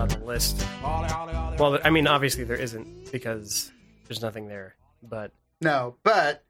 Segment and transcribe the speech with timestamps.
[0.00, 1.60] know that there's a whole lot on the list.
[1.60, 3.70] Well, I mean, obviously there isn't because
[4.08, 4.74] there's nothing there.
[5.02, 6.44] But No, but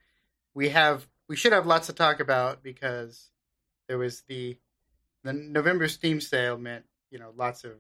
[0.54, 3.30] we have we should have lots to talk about because
[3.88, 4.56] there was the
[5.24, 7.72] the November Steam sale meant you know lots of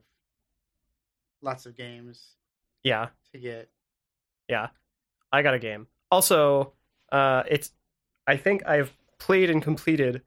[1.42, 2.36] lots of games
[2.82, 3.68] yeah, to get.
[4.48, 4.68] yeah,
[5.32, 5.86] I got a game.
[6.10, 6.72] Also,
[7.12, 7.70] uh, it's
[8.26, 10.22] I think I've played and completed.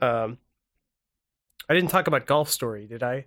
[0.00, 0.38] Um,
[1.68, 3.26] I didn't talk about Golf Story, did I?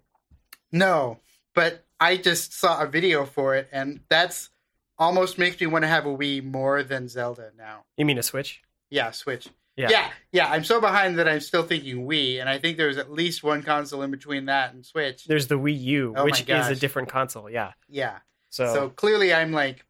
[0.71, 1.19] No,
[1.53, 4.49] but I just saw a video for it, and that's
[4.97, 7.85] almost makes me want to have a Wii more than Zelda now.
[7.97, 8.61] You mean a Switch?
[8.89, 9.49] Yeah, Switch.
[9.77, 9.89] Yeah.
[9.89, 10.51] yeah, yeah.
[10.51, 13.63] I'm so behind that I'm still thinking Wii, and I think there's at least one
[13.63, 15.25] console in between that and Switch.
[15.25, 17.49] There's the Wii U, Oh which is a different console.
[17.49, 17.71] Yeah.
[17.89, 18.19] Yeah.
[18.49, 19.85] So, So clearly, I'm like,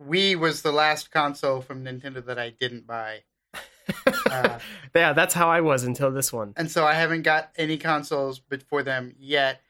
[0.00, 3.22] Wii was the last console from Nintendo that I didn't buy,
[4.30, 4.58] uh,
[4.94, 6.54] yeah, that's how I was until this one.
[6.56, 9.60] and so I haven't got any consoles before them yet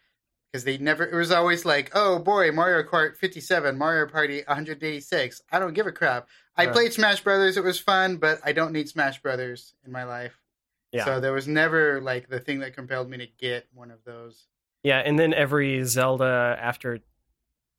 [0.51, 1.05] because they never.
[1.05, 5.43] It was always like, oh boy, Mario Kart 57, Mario Party 186.
[5.51, 6.29] I don't give a crap.
[6.57, 6.73] I Right.
[6.75, 7.57] played Smash Brothers.
[7.57, 10.39] It was fun, but I don't need Smash Brothers in my life.
[10.93, 11.07] Yeah.
[11.07, 14.47] So there was never like the thing that compelled me to get one of those.
[14.83, 16.99] Yeah, and then every Zelda after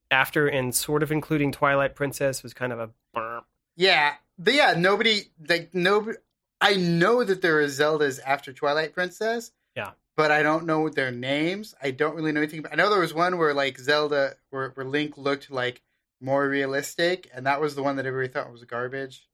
[0.10, 2.80] after and sort of including Twilight Princess was kind of
[3.16, 3.42] a.
[3.76, 6.18] Yeah, but yeah, nobody like nobody.
[6.64, 9.52] I know that there are Zeldas after Twilight Princess.
[9.76, 9.92] Yeah.
[10.16, 11.74] but I don't know their names.
[11.82, 12.60] I don't really know anything.
[12.60, 15.82] About, I know there was one where like Zelda, where, where Link looked like
[16.22, 19.28] more realistic, and that was the one that everybody thought was garbage.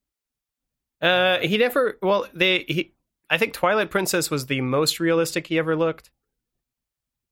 [1.01, 2.93] Uh he never well they he
[3.29, 6.09] I think Twilight Princess was the most realistic he ever looked.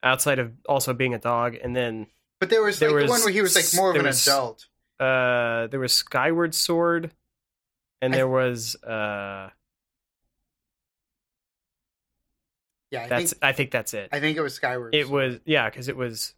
[0.04, 2.08] Outside of also being a dog and then
[2.40, 4.06] But there was There like the was- one where he was like more of an
[4.06, 4.68] was- adult.
[5.00, 7.12] uh there was Skyward Sword
[8.02, 9.50] and I- there was uh
[12.92, 14.10] Yeah, I that's think I think that's it.
[14.12, 14.96] I think it was Skyward.
[14.96, 16.34] It was yeah, cuz it was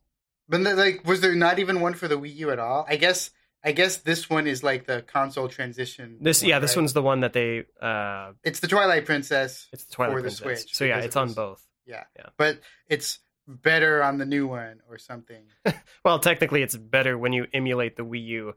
[0.47, 2.85] But then, like, was there not even one for the Wii U at all?
[2.87, 3.31] I guess.
[3.61, 6.17] I guess this one is like the console transition.
[6.21, 6.81] this one, yeah, this right?
[6.81, 9.67] one's the one that they uh It's the Twilight Princess.
[9.73, 10.61] it's the Twilight For the Princess.
[10.63, 11.61] Switch, so yeah, it's it on both.
[11.85, 12.05] Yeah.
[12.17, 12.27] Yeah.
[12.37, 15.43] But it's better on the new one or something.
[16.05, 18.55] Well, technically, it's better when you emulate the Wii U,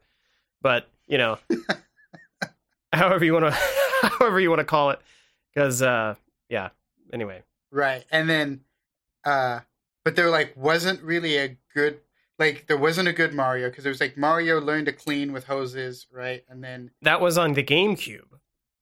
[0.61, 1.37] but you know,
[2.93, 3.51] however you want to,
[4.19, 4.99] however you want to call it,
[5.53, 6.15] because uh,
[6.49, 6.69] yeah.
[7.11, 7.43] Anyway,
[7.73, 8.05] right.
[8.11, 8.61] And then
[9.25, 9.59] uh
[10.05, 11.99] but there like wasn't really a good
[12.39, 15.45] like there wasn't a good Mario because it was like Mario learned to clean with
[15.45, 16.43] hoses, right?
[16.47, 18.27] And then that was on the GameCube.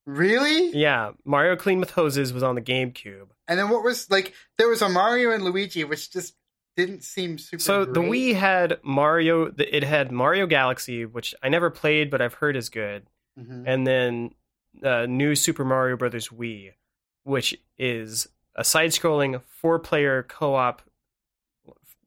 [0.06, 0.69] really?
[0.78, 3.28] Yeah, Mario Clean with Hoses was on the GameCube.
[3.47, 6.35] And then what was like there was a Mario and Luigi which just
[6.78, 8.12] didn't seem super So the great.
[8.12, 9.53] Wii had Mario.
[9.58, 13.08] It had Mario Galaxy, which I never played, but I've heard is good,
[13.40, 13.63] Mhm.
[13.68, 14.34] and then
[14.81, 16.72] uh, New Super Mario Brothers Wii,
[17.23, 20.81] which is a side-scrolling four-player co-op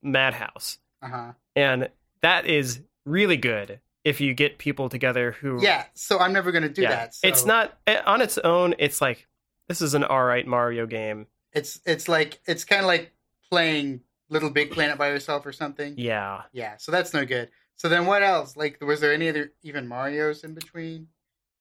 [0.03, 0.79] madhouse.
[1.03, 1.33] Uh-huh.
[1.55, 1.91] and
[2.23, 6.63] that is really good if you get people together who Yeah, so I'm never going
[6.63, 6.91] to do yeah.
[6.91, 7.15] that.
[7.15, 9.27] So it's not eh, on its own it's like
[9.69, 13.13] this is an all right mario game it's it's like it's kind of like
[13.51, 14.01] playing
[14.31, 15.95] Little Big Planet by yourself or something.
[15.99, 17.51] yeah Yeah, so that's no good.
[17.77, 18.57] So then what else?
[18.57, 21.09] Like was there any other even Marios in between?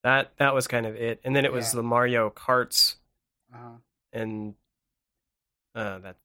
[0.04, 1.78] that that was kind of it and then it was Yeah.
[1.78, 2.96] the mario karts
[3.54, 3.78] Uh-huh.
[4.14, 4.56] and
[5.76, 6.16] uh that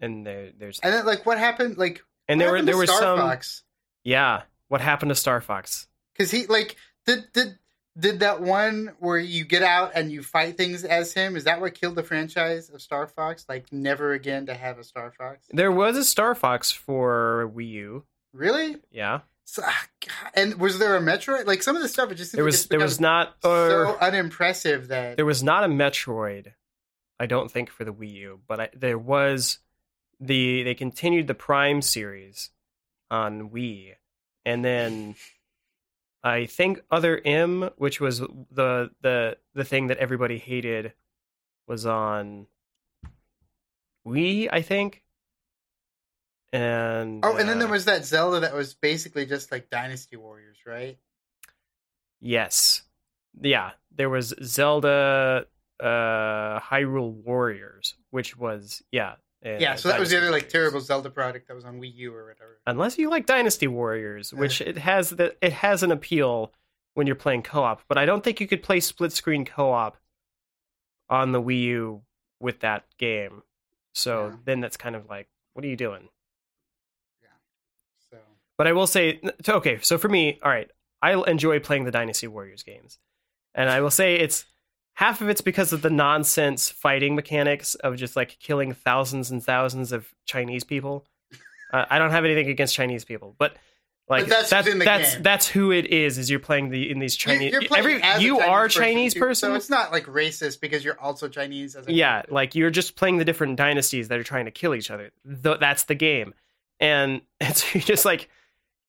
[0.00, 3.00] and there there's And then like what happened like and there were there were Star
[3.00, 3.62] some Fox?
[4.04, 6.76] yeah what happened to star fox Cuz he like
[7.06, 7.58] did did
[7.98, 11.34] did that one where you get out and you fight things as him?
[11.34, 13.46] Is that what killed the franchise of Star Fox?
[13.48, 15.46] Like never again to have a Star Fox?
[15.50, 18.04] there was a star fox for wii u
[18.34, 18.76] Really?
[18.90, 19.86] yeah So, ah,
[20.34, 21.46] and was there a Metroid?
[21.46, 23.70] Like some of the stuff, it just there like was it's there was not or
[23.70, 26.52] so unimpressive that there was not a Metroid,
[27.18, 29.58] I don't think for the Wii U, but I, there was
[30.20, 32.50] the they continued the Prime series
[33.10, 33.94] on Wii,
[34.44, 35.14] and then
[36.22, 40.92] I think Other M, which was the the the thing that everybody hated,
[41.66, 42.46] was on
[44.06, 45.02] Wii, I think.
[46.52, 50.16] And Oh, and then there uh, was that Zelda that was basically just like Dynasty
[50.16, 50.98] Warriors, right?
[52.20, 52.82] Yes.
[53.40, 55.46] Yeah, there was Zelda
[55.80, 59.14] uh Hyrule Warriors, which was yeah.
[59.44, 61.94] uh, yeah, so that was the other like terrible Zelda product that was on Wii
[61.96, 62.58] U or whatever.
[62.66, 66.52] Unless you like Dynasty Warriors, which it has the it has an appeal
[66.94, 69.98] when you're playing co-op, but I don't think you could play split screen co-op
[71.10, 72.02] on the Wii U
[72.40, 73.42] with that game.
[73.94, 74.36] So Yeah.
[74.44, 76.08] then that's kind of like what are you doing?
[77.22, 77.28] Yeah.
[78.10, 78.18] So
[78.58, 80.70] But I will say, okay, so for me, all right,
[81.02, 82.98] I enjoy playing the Dynasty Warriors games,
[83.54, 84.46] and I will say it's
[84.96, 89.44] half of it's because of the nonsense fighting mechanics of just like killing thousands and
[89.44, 91.04] thousands of Chinese people.
[91.72, 93.56] Uh, I don't have anything against Chinese people, but
[94.08, 95.22] like But that's that's that's game.
[95.22, 96.16] that's who it is.
[96.16, 97.52] Is you're playing the in these You're- Chinese.
[97.52, 99.50] you're playing every as a you are Chinese too, person.
[99.50, 101.74] so it's not like racist because you're also Chinese.
[101.76, 104.74] As a yeah, like you're just playing the different dynasties that are trying to kill
[104.74, 105.10] each other.
[105.42, 106.34] Th- that's the game,
[106.80, 108.30] and it's just like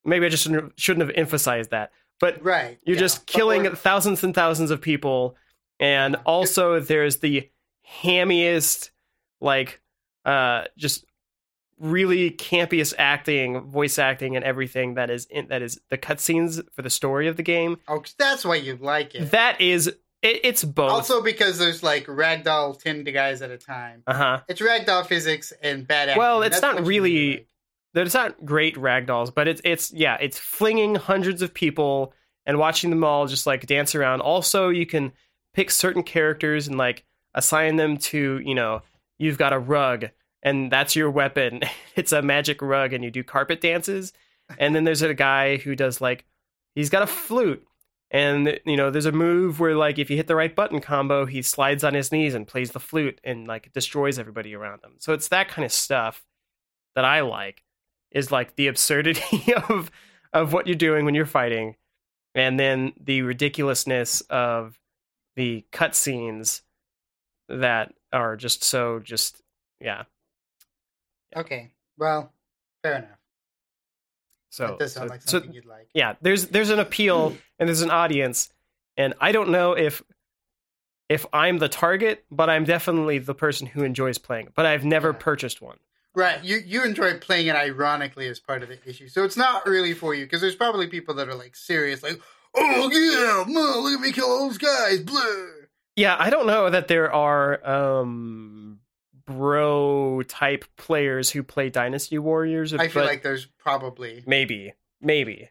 [0.06, 2.78] maybe I just shouldn't shouldn't have emphasized that, but right.
[2.84, 3.02] you're yeah.
[3.02, 5.36] just killing thousands and thousands of people,
[5.80, 7.50] and also there's the
[8.04, 8.90] hammiest,
[9.42, 9.82] like,
[10.26, 11.06] uh, just
[11.80, 16.82] really campiest acting, voice acting, and everything that is in, that is the cutscenes for
[16.82, 17.78] the story of the game.
[17.88, 19.32] Oh, 'cause that's why you like it.
[19.32, 19.96] That is, it,
[20.44, 20.90] it's both.
[20.92, 24.02] Also because there's like ragdoll ten guys at a time.
[24.08, 24.42] uh huh.
[24.48, 26.20] It's ragdoll physics and bad acting.
[26.20, 27.48] Well, it's That's not really- like.
[27.94, 32.14] There's not great ragdolls, but it's it's yeah, it's flinging hundreds of people
[32.46, 34.22] and watching them all just like dance around.
[34.22, 35.14] Also, you can
[35.58, 38.82] pick certain characters and like assign them to you know
[39.18, 40.06] you've got a rug
[40.44, 41.62] and that's your weapon.
[41.96, 44.14] It's a magic rug, and you do carpet dances.
[44.60, 46.26] And then there's a guy who does like
[46.76, 47.66] he's got a flute.
[48.12, 51.26] And you know, there's a move where like if you hit the right button combo,
[51.26, 54.92] he slides on his knees and plays the flute and like destroys everybody around him.
[55.00, 56.24] So it's that kind of stuff
[56.94, 57.64] that I like
[58.12, 59.90] is like the absurdity of
[60.34, 61.78] of what you're doing when you're fighting,
[62.36, 64.78] and then the ridiculousness of
[65.38, 66.62] the cutscenes
[67.48, 69.42] that are just so just
[69.80, 70.04] yeah.
[71.36, 71.72] Okay.
[71.98, 72.34] Well,
[72.84, 73.10] fair enough.
[74.50, 75.90] So that does sound so- like so you'd like.
[75.94, 78.50] yeah, there's there's an appeal and there's an audience,
[78.98, 80.02] and I don't know if
[81.10, 84.48] if I'm the target, but I'm definitely the person who enjoys playing.
[84.48, 84.54] it.
[84.56, 85.18] But I've never Yeah.
[85.20, 85.78] purchased one.
[86.16, 86.44] Right.
[86.44, 89.08] You you enjoy playing it ironically as part of the issue.
[89.08, 92.20] So it's not really for you because there's probably people that are like serious, like,
[92.58, 93.44] oh yeah,
[93.82, 95.00] look at me kill all those guys.
[95.02, 95.22] Blah.
[95.96, 98.80] Yeah, I don't know that there are um
[99.26, 102.74] bro type players who play Dynasty Warriors.
[102.74, 105.50] I feel like there's probably maybe, maybe,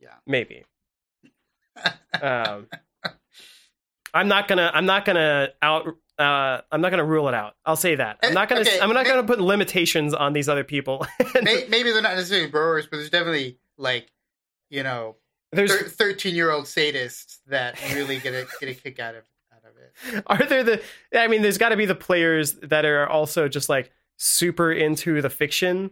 [0.00, 0.14] Yeah.
[0.26, 0.64] maybe.
[2.22, 2.66] um,
[4.14, 4.70] I'm not gonna.
[4.72, 5.86] I'm not gonna out.
[6.18, 7.54] Uh, I'm not gonna rule it out.
[7.64, 8.18] I'll say that.
[8.22, 8.62] I'm Eh, not gonna.
[8.62, 11.06] okay, I'm not gonna put limitations on these other people.
[11.42, 14.10] May- maybe they're not necessarily brewers, but there's definitely like,
[14.70, 15.16] you know,
[15.52, 19.62] There's thirteen year old sadists that really get a get a kick out of out
[19.64, 19.76] of
[20.16, 20.24] it.
[20.26, 20.82] are there the
[21.14, 25.20] i mean there's got to be the players that are also just like super into
[25.22, 25.90] the fiction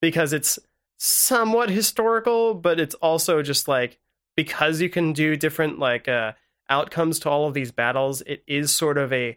[0.00, 0.58] because it's
[0.98, 3.98] somewhat historical but it's also just like
[4.36, 6.32] because you can do different like uh
[6.70, 9.36] outcomes to all of these battles it is sort of a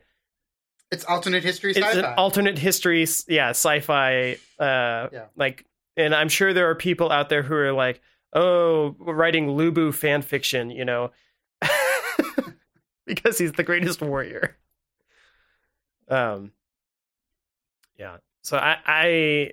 [0.92, 2.00] It's alternate history it's sci-fi.
[2.08, 5.26] an alternate history yeah sci-fi uh Yeah.
[5.36, 5.66] like
[5.98, 8.00] and i'm sure there are people out there who are like
[8.36, 11.12] oh writing Lu Bu fan fiction you know
[13.06, 14.58] because he's the greatest warrior
[16.10, 16.52] um
[17.98, 19.52] yeah so i i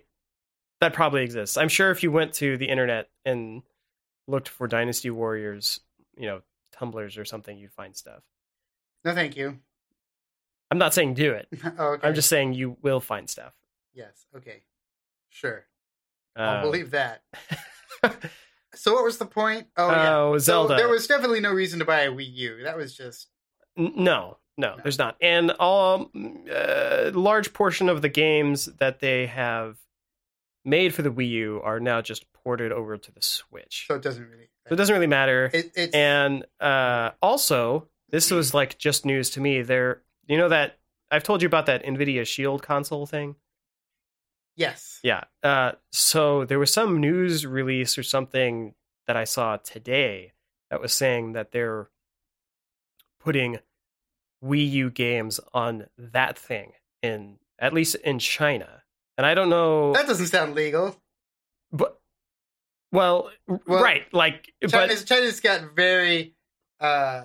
[0.80, 3.62] that probably exists i'm sure if you went to the internet and
[4.26, 5.80] looked for dynasty warriors
[6.16, 6.42] you know
[6.78, 8.22] Tumblrs or something you'd find stuff
[9.04, 9.58] no, thank you.
[10.70, 12.06] i'm not saying do it oh, okay.
[12.06, 13.54] i'm just saying you will find stuff
[13.94, 14.26] yes.
[14.36, 14.62] Okay.
[15.28, 15.64] Sure.
[16.36, 17.22] uh, I'll believe that.
[18.74, 19.66] So what was the point?
[19.76, 20.14] Oh, yeah.
[20.16, 22.62] Oh, So there was definitely no reason to buy a Wii U.
[22.64, 23.28] That was just
[23.76, 24.76] No, no, No.
[24.82, 25.16] there's not.
[25.20, 26.10] And all
[26.50, 29.78] uh, large portion of the games that they have
[30.64, 33.84] made for the Wii U are now just ported over to the Switch.
[33.88, 34.48] so it doesn't really.
[34.68, 35.50] So it doesn't really matter.
[35.52, 39.62] It, it's and uh, also, this was like just news to me.
[39.62, 40.78] There, you know that
[41.10, 43.34] I've told you about that Nvidia Shield console thing.
[44.56, 45.00] Yes.
[45.02, 45.24] Yeah.
[45.42, 48.74] Uh, so there was some news release or something
[49.06, 50.32] that I saw today
[50.70, 51.88] that was saying that they're
[53.20, 53.58] putting
[54.44, 58.82] Wii U games on that thing in at least in China.
[59.16, 60.96] And I don't know, That doesn't sound legal.
[61.70, 62.00] but
[62.90, 66.34] well, Well, right, like, China's, but China's got very
[66.80, 67.24] uh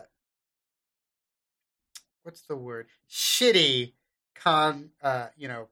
[2.24, 2.88] what's the word?
[3.10, 3.94] Shitty
[4.36, 5.68] con uh you know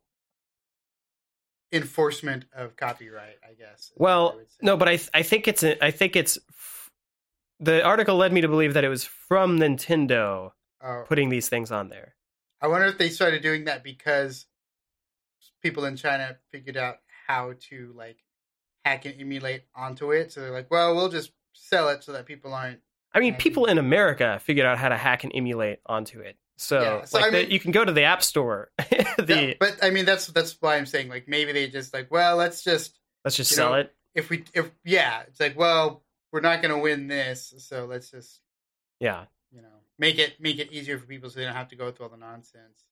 [1.72, 3.91] enforcement of copyright, I guess.
[3.95, 6.91] what I well, no, but I th- I think it's a, I think it's f-
[7.60, 11.72] the article led me to believe that it was from Nintendo Oh, putting these things
[11.72, 12.15] on there.
[12.62, 14.45] I wonder if they started doing that because
[15.63, 18.17] people in China figured out how to like
[18.84, 20.31] hack and emulate onto it.
[20.31, 22.79] So they're like, well, we'll just sell it so that people aren't.
[23.13, 26.38] I mean, people in America figured out how to hack and emulate onto it.
[26.57, 28.69] So, Yeah, so like I the- you can go to the App Store.
[28.77, 32.09] the Yeah, but I mean, that's that's why I'm saying like maybe they just like,
[32.12, 33.93] well, let's just let's just sell know, it.
[34.13, 38.09] if we if yeah, it's like, well, we're not going to win this, so let's
[38.12, 38.39] just
[39.00, 39.67] Yeah, you know.
[40.00, 42.12] make it make it easier for people so they don't have to go through all
[42.12, 42.83] the nonsense.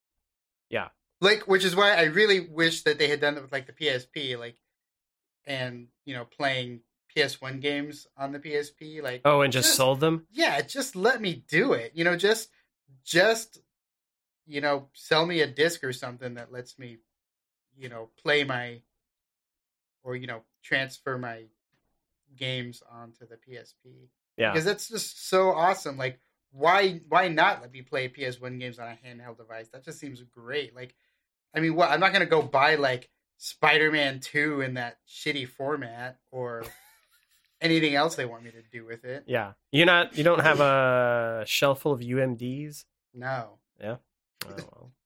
[0.70, 0.88] Yeah.
[1.20, 3.72] Like which is why I really wish that they had done it with like the
[3.72, 4.56] PSP, like
[5.46, 6.80] and you know, playing
[7.16, 10.26] PS1 games on the PSP, like Oh, and just, Just- sold them.
[10.32, 11.92] yeah, just let me do it.
[11.94, 12.50] You know, just
[13.04, 13.60] just
[14.46, 16.98] you know, sell me a disc or something that lets me,
[17.78, 18.80] you know, play my
[20.02, 21.44] or you know, transfer my
[22.36, 24.08] games onto the PSP.
[24.36, 24.52] Yeah.
[24.52, 25.96] Because that's just so awesome.
[25.96, 26.20] Like
[26.52, 29.68] why why not let me play PS1 games on a handheld device?
[29.68, 30.74] That just seems great.
[30.74, 30.94] Like
[31.54, 33.08] I mean, what I'm not going to go buy like
[33.38, 36.64] Spider-Man 2 in that shitty format or
[37.64, 39.24] anything else they want me to do with it.
[39.26, 39.52] Yeah.
[39.72, 40.16] You're not.
[40.16, 42.84] You don't have a shelf full of UMDs.
[43.12, 43.58] No.
[43.80, 43.96] Yeah.
[44.46, 44.90] Oh, well.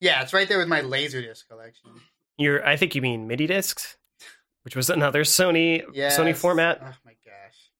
[0.00, 1.90] Yeah, it's right there with my Laserdisc collection.
[2.36, 2.64] You're.
[2.64, 3.96] I think you mean MiniDiscs,
[4.62, 6.10] which was another Sony Yeah.
[6.16, 6.78] Sony format.
[6.80, 7.72] Oh my gosh.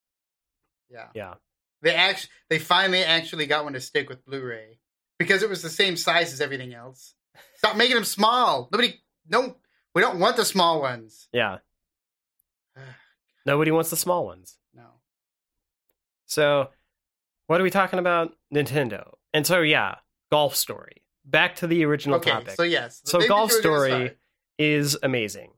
[0.91, 1.07] Yeah.
[1.15, 1.35] Yeah.
[1.83, 4.81] They actually they finally actually got one to stick with Blu-ray
[5.17, 7.15] because it was the same size as everything else.
[7.55, 8.69] Stop making them small.
[8.73, 9.57] Nobody no
[9.95, 11.29] we don't want the small ones.
[11.33, 11.59] Yeah.
[13.47, 14.59] Nobody wants the small ones.
[14.75, 14.87] No.
[16.27, 16.71] So,
[17.47, 18.35] what are we talking about?
[18.55, 19.15] Nintendo.
[19.33, 19.97] And so, yeah,
[20.31, 21.03] Golf Story.
[21.25, 22.51] Back to the original Okay, topic.
[22.53, 23.03] so yes.
[23.05, 24.17] So Golf you were gonna Story-
[24.59, 25.53] is amazing.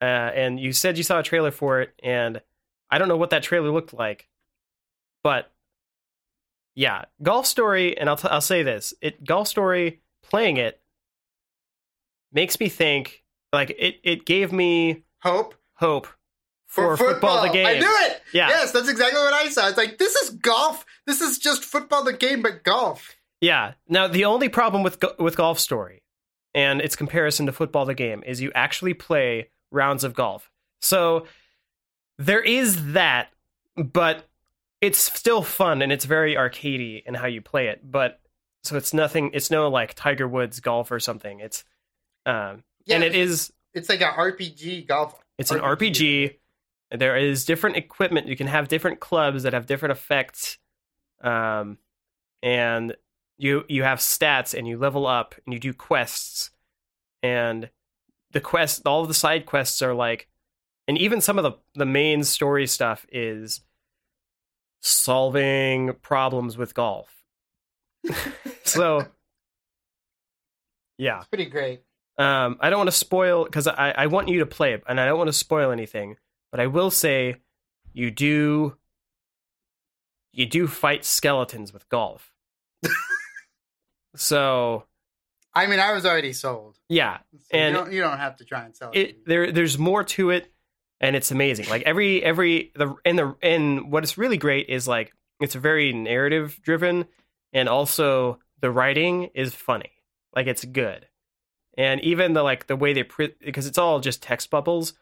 [0.00, 2.40] Uh, and you said you saw a trailer for it, and
[2.90, 4.28] I don't know what that trailer looked like,
[5.22, 5.50] but
[6.74, 7.96] yeah, Golf Story.
[7.96, 10.82] And I'll t- I'll say this: it Golf Story playing it
[12.30, 13.96] makes me think like it.
[14.04, 16.06] It gave me hope hope
[16.76, 17.42] for, football.
[17.42, 17.66] the game.
[17.66, 18.22] I knew it.
[18.32, 18.48] Yeah.
[18.48, 19.68] Yes, that's exactly what I saw.
[19.68, 20.84] It's like this is golf.
[21.06, 23.16] This is just football the game but golf.
[23.40, 23.72] Yeah.
[23.88, 26.02] Now the only problem with with Golf Story
[26.54, 30.50] and its comparison to football the game is you actually play rounds of golf.
[30.80, 31.26] So
[32.18, 33.28] there is that,
[33.76, 34.26] but
[34.80, 37.80] it's still fun and it's very arcadey in how you play it.
[37.90, 38.20] But
[38.64, 39.30] so it's nothing.
[39.32, 41.40] It's no like Tiger Woods golf or something.
[41.40, 41.64] It's
[42.24, 45.14] um, Yeah, and it is It's like a RPG golf.
[45.38, 46.36] it's an RPG.
[46.90, 48.28] There is different equipment.
[48.28, 50.58] You can have different clubs that have different effects,
[51.20, 51.78] um,
[52.42, 52.94] and
[53.38, 56.50] you you have stats and you level up and you do quests,
[57.22, 57.70] and
[58.30, 60.28] the quest all of the side quests are like,
[60.86, 63.62] and even some of the the main story stuff is
[64.80, 67.24] solving problems with golf.
[68.64, 69.06] so,
[70.98, 71.18] yeah.
[71.18, 71.82] It's pretty great.
[72.18, 75.00] Um, I don't want to spoil because I, I want you to play it, and
[75.00, 76.16] I don't want to spoil anything.
[76.56, 77.36] But I will say,
[77.92, 78.78] you do
[80.32, 82.32] you do fight skeletons with golf.
[84.16, 84.84] so
[85.54, 86.78] I mean, I was already sold.
[86.88, 87.18] yeah,
[87.50, 88.98] So And you don't, you don't have to try and sell it.
[88.98, 90.50] it there there's more to it,
[90.98, 91.68] and it's amazing.
[91.68, 95.92] Like every every the and the and what is really great is like it's very
[95.92, 97.04] narrative driven,
[97.52, 99.90] and also the writing is funny.
[100.34, 101.06] Like it's good,
[101.76, 104.94] and even the like the way they pre- because it's all just text bubbles,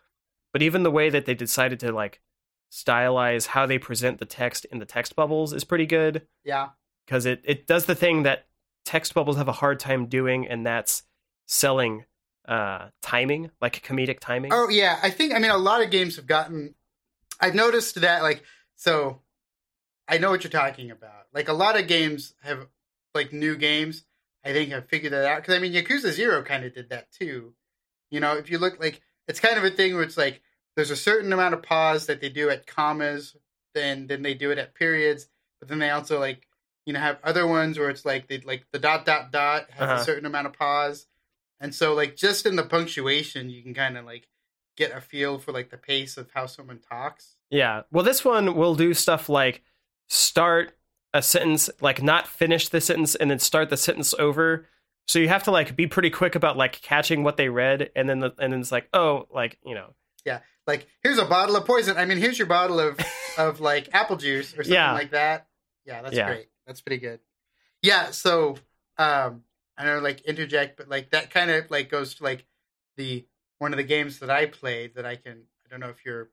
[0.54, 2.22] but even the way that they decided to like
[2.72, 6.70] stylize how they present the text in the text bubbles is pretty good yeah.
[7.04, 8.46] because it, it does the thing that
[8.84, 11.02] text bubbles have a hard time doing, and that's
[11.46, 12.04] selling
[12.46, 14.52] uh, timing, like comedic timing.
[14.52, 16.74] Oh yeah, I think I mean a lot of games have gotten.
[17.40, 18.42] I've noticed that like
[18.76, 19.20] so,
[20.06, 21.26] I know what you're talking about.
[21.32, 22.66] Like a lot of games have
[23.14, 24.04] like new games.
[24.44, 27.10] I think have figured that out because I mean Yakuza Zero kind of did that
[27.10, 27.54] too.
[28.10, 30.40] You know, if you look like it's kind of a thing where it's like
[30.76, 33.36] there's a certain amount of pause that they do at commas,
[33.74, 35.28] then then they do it at periods,
[35.60, 36.46] but then they also like
[36.86, 39.88] you know have other ones where it's like they like the dot dot dot has
[39.90, 40.00] Uh-huh.
[40.00, 41.06] a certain amount of pause,
[41.60, 44.28] and so like just in the punctuation you can kind of like
[44.76, 47.36] get a feel for like the pace of how someone talks.
[47.48, 47.82] Yeah.
[47.92, 49.62] Well, this one will do stuff like
[50.08, 50.76] start
[51.12, 54.66] a sentence, like not finish the sentence and then start the sentence over.
[55.06, 58.08] So you have to like be pretty quick about like catching what they read, and
[58.08, 59.94] then the, and then it's like, oh, like you know,
[60.24, 61.96] yeah, Like here's a bottle of poison.
[61.98, 62.98] I mean here's your bottle of
[63.38, 64.92] of like apple juice or something Yeah.
[64.94, 65.46] like that.
[65.84, 66.26] Yeah, that's Yeah.
[66.28, 66.48] great.
[66.66, 67.20] That's pretty good.
[67.82, 68.56] Yeah, so
[68.96, 69.42] um
[69.76, 72.46] I don't know like interject, but like that kind of like goes to like
[72.96, 73.26] the
[73.58, 76.30] one of the games that I played that I can I don't know if you're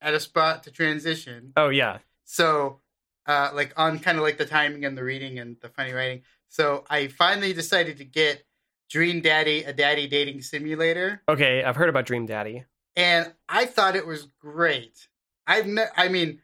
[0.00, 1.52] at a spot to transition.
[1.56, 2.78] oh yeah, So
[3.26, 6.22] uh like on kind of like the timing and the reading and the funny writing.
[6.48, 8.44] So I finally decided to get
[8.90, 12.64] Dream Daddy, a daddy dating simulator okay, I've heard about Dream Daddy.
[12.96, 15.08] and I thought it was great.
[15.46, 16.40] I've ne- I mean,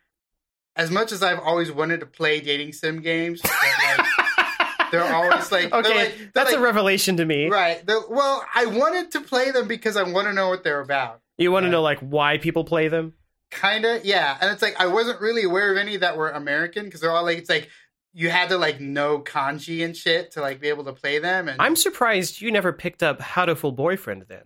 [0.77, 4.07] as much as I've always wanted to play dating sim games, like,
[4.91, 7.49] they're always like they're okay, like- they're that's a revelation to me.
[7.49, 7.83] right.
[7.87, 11.21] Well, I wanted to play them because I want to know what they're about.
[11.39, 13.15] You want to know like why people play them?
[13.51, 14.37] Kinda, yeah.
[14.41, 17.25] And it's like I wasn't really aware of any that were American because they're all
[17.25, 17.69] like it's like
[18.15, 21.49] you had to like know kanji and shit to like be able to play them.
[21.49, 24.45] And I'm surprised you never picked up Hatoful Boyfriend then.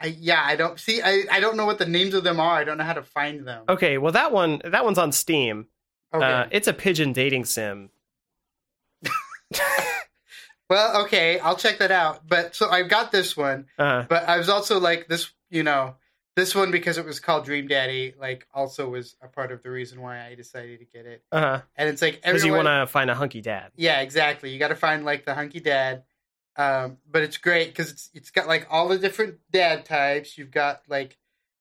[0.00, 1.02] I yeah, I don't see.
[1.02, 2.54] I I don't know what the names of them are.
[2.56, 3.64] I don't know how to find them.
[3.68, 5.66] Okay, well that one that one's on Steam.
[6.14, 6.24] Okay.
[6.24, 7.90] Uh, it's a pigeon dating sim.
[10.70, 12.26] well, okay, I'll check that out.
[12.26, 15.30] But so I've got this one, Uh, but I was also like this.
[15.50, 15.96] You know,
[16.38, 18.14] this one because it was called Dream Daddy.
[18.18, 21.24] Like, also was a part of the reason why I decided to get it.
[21.32, 21.60] uh, huh.
[21.76, 22.66] And it's like because you everyone.
[22.66, 23.72] want to find a hunky dad.
[23.76, 24.50] Yeah, exactly.
[24.50, 26.04] You got to find like the hunky dad.
[26.56, 30.36] Um, but it's great because it's it's got like all the different dad types.
[30.36, 31.16] You've got like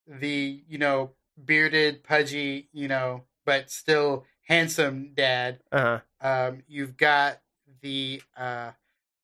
[0.08, 1.12] the you know
[1.44, 5.60] bearded, pudgy, you know, but still handsome dad.
[5.72, 6.00] Uh-huh.
[6.22, 7.42] Um, you've got
[7.82, 8.72] the uh,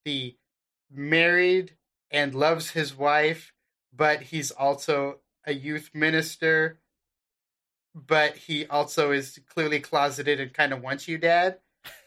[0.05, 0.35] the
[0.91, 1.75] married
[2.11, 3.51] and loves his wife,
[3.95, 6.79] but he's also a youth minister.
[7.95, 11.59] But he also is clearly closeted and kind of wants you, dad.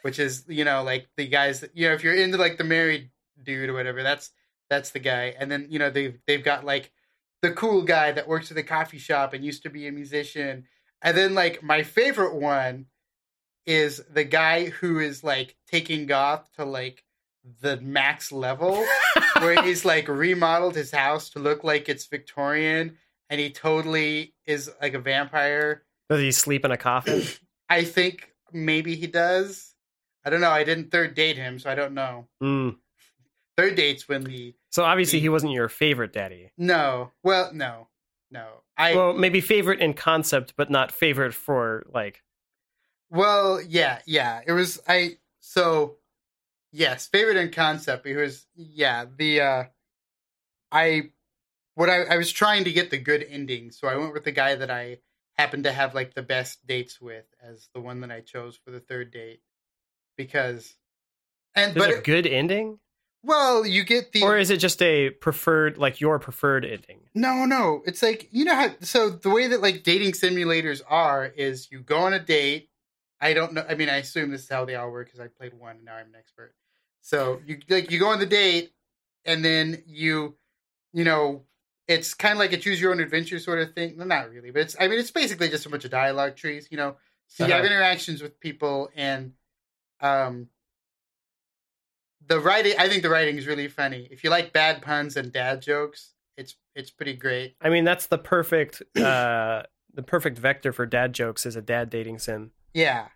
[0.02, 2.64] Which is, you know, like the guys that you know, if you're into like the
[2.64, 3.10] married
[3.42, 4.30] dude or whatever, that's
[4.70, 5.34] that's the guy.
[5.38, 6.90] And then you know they've they've got like
[7.42, 10.64] the cool guy that works at the coffee shop and used to be a musician.
[11.02, 12.86] And then like my favorite one
[13.66, 17.04] is the guy who is like taking goth to like
[17.60, 18.84] the max level
[19.38, 22.96] where he's like remodeled his house to look like it's Victorian
[23.30, 25.84] and he totally is like a vampire.
[26.08, 27.22] does he sleep in a coffin?
[27.68, 29.74] I think maybe he does.
[30.24, 30.50] I don't know.
[30.50, 32.28] I didn't third date him, so I don't know.
[32.42, 32.76] Mm.
[33.56, 36.50] Third dates when the So obviously he wasn't your favorite daddy.
[36.58, 37.12] no.
[37.22, 37.88] Well, no,
[38.30, 38.46] no.
[38.76, 42.22] I Well, maybe favorite in concept, but not favorite for like.
[43.08, 44.42] Well, yeah, yeah.
[44.46, 45.96] It was I so
[46.70, 48.06] yes, favorite in concept.
[48.06, 49.64] It was yeah, the uh
[50.70, 51.10] I
[51.76, 54.32] what I, I was trying to get the good ending, so I went with the
[54.32, 54.98] guy that I
[55.38, 58.70] happened to have like the best dates with as the one that I chose for
[58.70, 59.40] the third date.
[60.16, 60.74] Because
[61.54, 62.78] and There's but a good ending,
[63.22, 67.00] well, you get the or is it just a preferred, like your preferred ending?
[67.14, 67.82] No, no.
[67.84, 71.80] It's like you know how so the way that like dating simulators are is you
[71.80, 72.70] go on a date.
[73.20, 73.66] I don't know.
[73.68, 75.84] I mean, I assume this is how they all work because I played one and
[75.84, 76.54] now I'm an expert.
[77.02, 78.72] So you like you go on the date
[79.24, 80.36] and then you
[80.92, 81.42] you know
[81.88, 83.96] it's kind of like a choose your own adventure sort of thing.
[83.96, 86.68] No, not really, but it's I mean it's basically just a bunch of dialogue trees.
[86.70, 86.96] You know,
[87.28, 87.66] so you have Uh-huh.
[87.72, 89.32] interactions with people and
[90.00, 90.48] um
[92.26, 92.74] the writing.
[92.78, 94.08] I think the writing is really funny.
[94.10, 97.56] If you like bad puns and dad jokes, it's it's pretty great.
[97.60, 99.62] I mean, that's the perfect, uh,
[99.94, 102.50] the perfect vector for dad jokes is a dad dating sim.
[102.74, 103.08] Yeah.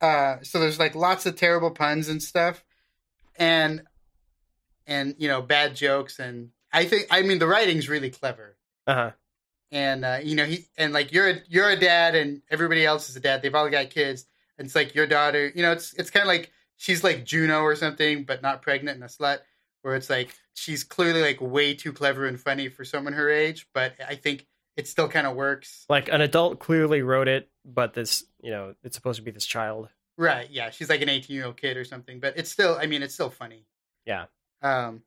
[0.00, 2.64] Uh, so there's like lots of terrible puns and stuff,
[3.36, 3.82] and
[4.86, 8.94] and you know bad jokes, and I think I mean the writing's really clever, Uh
[8.94, 9.10] huh.
[9.72, 13.08] and uh, you know he and like you're a, you're a dad, and everybody else
[13.08, 13.42] is a dad.
[13.42, 14.26] They've all got kids,
[14.58, 15.50] and it's like your daughter.
[15.54, 18.96] You know, it's it's kind of like she's like Juno or something, but not pregnant
[18.96, 19.38] and a slut.
[19.82, 23.68] Where it's like she's clearly like way too clever and funny for someone her age,
[23.72, 25.84] but I think it still kind of works.
[25.88, 29.46] Like an adult clearly wrote it, but this, you know, it's supposed to be this
[29.46, 29.88] child.
[30.18, 30.50] Right.
[30.50, 30.70] Yeah.
[30.70, 33.14] She's like an 18 year old kid or something, but it's still, I mean, it's
[33.14, 33.64] still funny.
[34.04, 34.24] Yeah.
[34.60, 35.02] Um,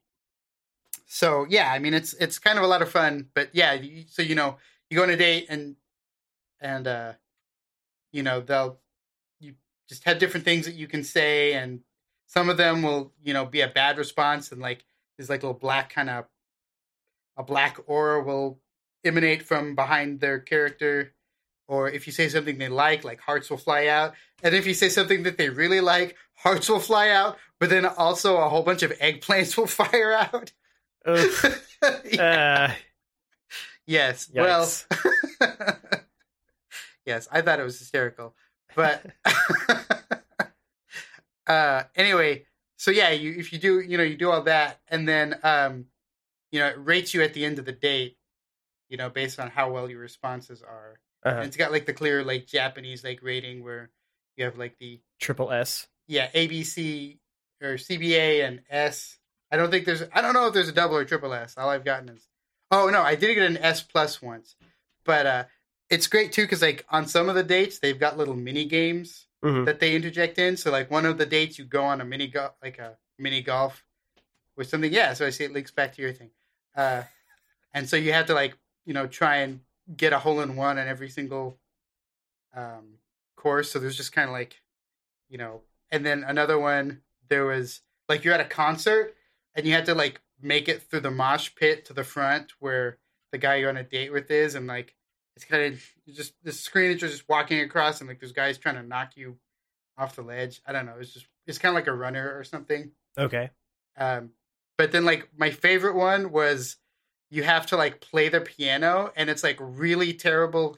[1.11, 3.75] so yeah, I mean, it's, it's kind of a lot of fun, but yeah.
[4.07, 4.57] So, you know,
[4.89, 5.75] you go on a date and,
[6.61, 7.13] and, uh,
[8.11, 8.77] you know, they'll,
[9.39, 9.55] you
[9.87, 11.53] just have different things that you can say.
[11.53, 11.79] And
[12.27, 14.51] some of them will, you know, be a bad response.
[14.51, 14.85] And like,
[15.17, 16.25] there's like a little black kind of,
[17.35, 18.59] a black aura will
[19.03, 21.15] emanate from behind their character
[21.67, 24.13] or if you say something they like, like hearts will fly out.
[24.43, 27.85] And if you say something that they really like, hearts will fly out, but then
[27.85, 30.51] also a whole bunch of eggplants will fire out.
[31.05, 31.29] Ugh.
[32.19, 32.73] Uh,
[33.87, 34.29] yes.
[34.35, 34.85] Yikes.
[34.91, 35.79] Well,
[37.05, 38.35] yes, I thought it was hysterical.
[38.75, 39.05] But
[41.47, 45.07] uh, anyway, so yeah, you if you do, you know, you do all that, and
[45.07, 45.85] then um,
[46.51, 48.17] you know, it rates you at the end of the date,
[48.89, 50.99] you know, based on how well your responses are.
[51.25, 53.89] uh And it's got like the clear like Japanese like rating where
[54.35, 55.87] you have like the Triple S.
[56.07, 57.19] yeah ABC
[57.61, 59.17] or CBA and S.
[59.51, 61.55] I don't think there's I don't know if there's a double or triple S.
[61.57, 62.27] All I've gotten is
[62.71, 64.55] oh no, I did get an S plus once,
[65.05, 65.43] but uh,
[65.89, 69.25] it's great too because like on some of the dates they've got little mini games
[69.43, 69.65] Mhm.
[69.65, 70.57] that they interject in.
[70.57, 73.41] So like one of the dates you go on a mini golf like a mini
[73.41, 73.85] golf
[74.57, 74.91] or something.
[74.91, 76.31] Yeah, so I see it links back to your thing.
[76.75, 77.03] Uh,
[77.73, 79.61] and so you have to like you know try and
[79.95, 81.57] get a hole in one on every single
[82.53, 82.95] um,
[83.35, 83.71] course.
[83.71, 84.61] So there's just kind of like
[85.29, 89.15] you know, and then another one there was like you're at a concert
[89.59, 92.97] and you had to like make it through the mosh pit to the front where
[93.31, 94.95] the guy you're on a date with is, and like
[95.35, 98.57] it's kind of just the screen that you're just walking across, and like there's guys
[98.57, 99.37] trying to knock you
[99.97, 100.61] off the ledge.
[100.65, 100.95] I don't know.
[100.99, 102.91] It's just it's kind of like a runner or something.
[103.17, 103.49] Okay.
[103.97, 104.31] Um,
[104.77, 106.77] but then like my favorite one was
[107.29, 110.77] you have to like play the piano and it's like really terrible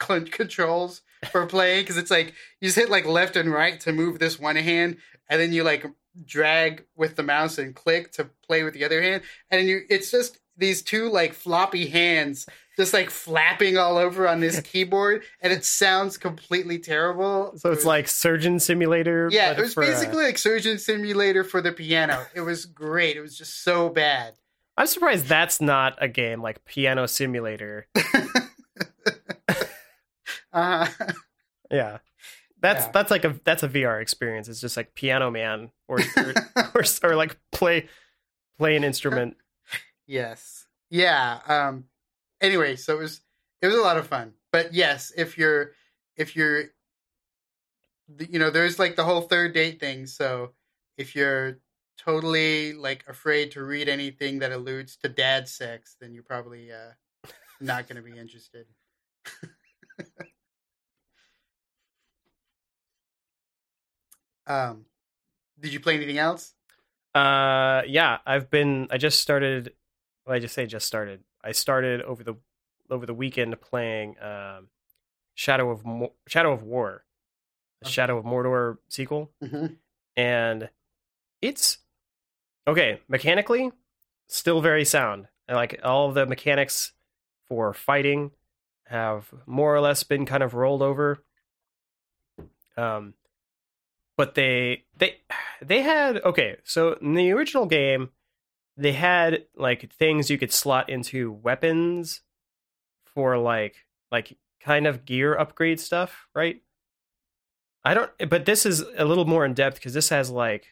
[0.00, 3.92] cl- controls for playing because it's like you just hit like left and right to
[3.92, 5.86] move this one hand and then you like
[6.26, 10.10] drag with the mouse and click to play with the other hand and you it's
[10.10, 12.46] just these two like floppy hands
[12.76, 17.84] just like flapping all over on this keyboard and it sounds completely terrible So it's
[17.84, 19.28] like Surgeon Simulator.
[19.32, 23.38] yeah it was basically like surgeon simulator for the piano it was great it was
[23.38, 24.34] just so bad
[24.76, 27.86] I'm surprised that's not a game like Piano Simulator.
[30.52, 30.86] uh
[31.70, 31.98] Yeah.
[32.60, 32.90] That's Yeah.
[32.92, 34.48] that's like a that's a VR experience.
[34.48, 36.34] It's just like Piano Man or or,
[36.74, 37.88] or, or like play
[38.58, 39.36] play an instrument.
[40.06, 40.66] Yes.
[40.90, 41.38] Yeah.
[41.46, 41.84] Um
[42.40, 43.20] anyway, so it was
[43.62, 44.32] it was a lot of fun.
[44.50, 45.70] But yes, if you're
[46.16, 46.64] if you're
[48.18, 50.50] you know, there's like the whole third date thing, so
[50.98, 51.58] if you're
[51.96, 56.90] totally like afraid to read anything that alludes to dad sex, then you're probably uh
[57.60, 58.66] not going to be interested.
[64.50, 64.84] um
[65.58, 66.54] did you play anything else?
[67.14, 69.72] Uh yeah, I've been I just started
[70.26, 71.20] well, I just say just started.
[71.42, 72.34] I started over the
[72.90, 74.68] over the weekend playing um
[75.34, 77.04] Shadow of Mo- Shadow of War.
[77.80, 77.92] The Okay.
[77.92, 79.30] Shadow of Mordor sequel.
[79.42, 79.76] Mhm.
[80.16, 80.68] and
[81.40, 81.78] it's
[82.66, 83.72] okay mechanically
[84.28, 86.92] still very sound and like all the mechanics
[87.48, 88.30] for fighting
[88.86, 91.24] have more or less been kind of rolled over
[92.76, 93.14] um
[94.20, 95.16] but they they
[95.62, 98.10] they had okay so in the original game
[98.76, 102.20] they had like things you could slot into weapons
[103.14, 106.60] for like like kind of gear upgrade stuff right?
[107.84, 110.66] I don't, but this is a little more in depth because this has like,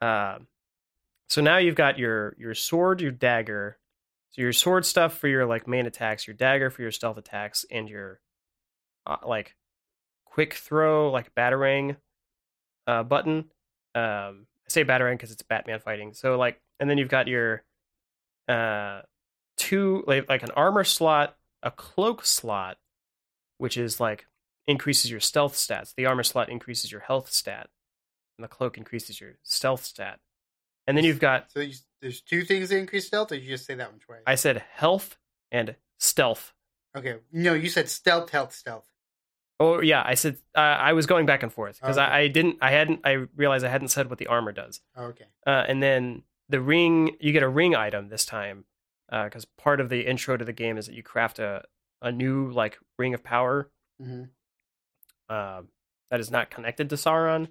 [0.00, 0.38] uh,
[1.28, 3.78] so now you've got your your sword, your dagger,
[4.30, 7.66] so your sword stuff for your like main attacks, your dagger for your stealth attacks,
[7.70, 8.20] and your
[9.06, 9.56] uh, like
[10.24, 11.96] quick throw like batarang
[12.90, 13.44] uh, button.
[13.94, 16.12] Um, I say batarang because it's Batman fighting.
[16.12, 17.62] So like, and then you've got your
[18.48, 19.02] uh
[19.56, 22.78] two like like an armor slot, a cloak slot,
[23.58, 24.26] which is like
[24.66, 25.94] increases your stealth stats.
[25.94, 27.68] The armor slot increases your health stat,
[28.36, 30.18] and the cloak increases your stealth stat.
[30.86, 33.66] And then you've got So you, there's two things that increase stealth, or you just
[33.66, 34.22] say that one twice?
[34.26, 35.16] I said health
[35.52, 36.52] and stealth.
[36.96, 38.89] okay, no, you said stealth, health, stealth.
[39.60, 42.06] Oh yeah, I said uh, I was going back and forth because Okay.
[42.06, 44.80] I, I didn't I hadn't I realized I hadn't said what the armor does.
[44.96, 45.26] Oh, okay.
[45.46, 48.64] Uh, and then the ring you get a ring item this time
[49.10, 51.62] because part of the intro to the game is that you craft a
[52.00, 53.70] a new like ring of power
[54.00, 54.24] hmm
[55.28, 55.68] um,
[56.10, 57.48] that is not connected to Sauron,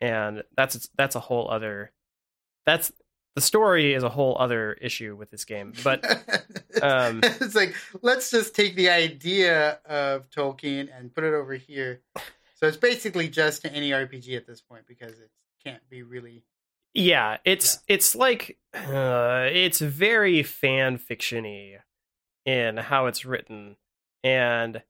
[0.00, 1.92] and that's that's a whole other.
[2.64, 2.90] That's
[3.36, 6.02] the story is a whole other issue with this game, but
[6.82, 12.00] um, it's like let's just take the idea of Tolkien and put it over here.
[12.54, 15.30] So it's basically just any RPG at this point because it
[15.62, 16.44] can't be really.
[16.94, 21.76] yeah, it's it's like uh, it's very fan fictiony
[22.46, 23.76] in how it's written,
[24.24, 24.82] and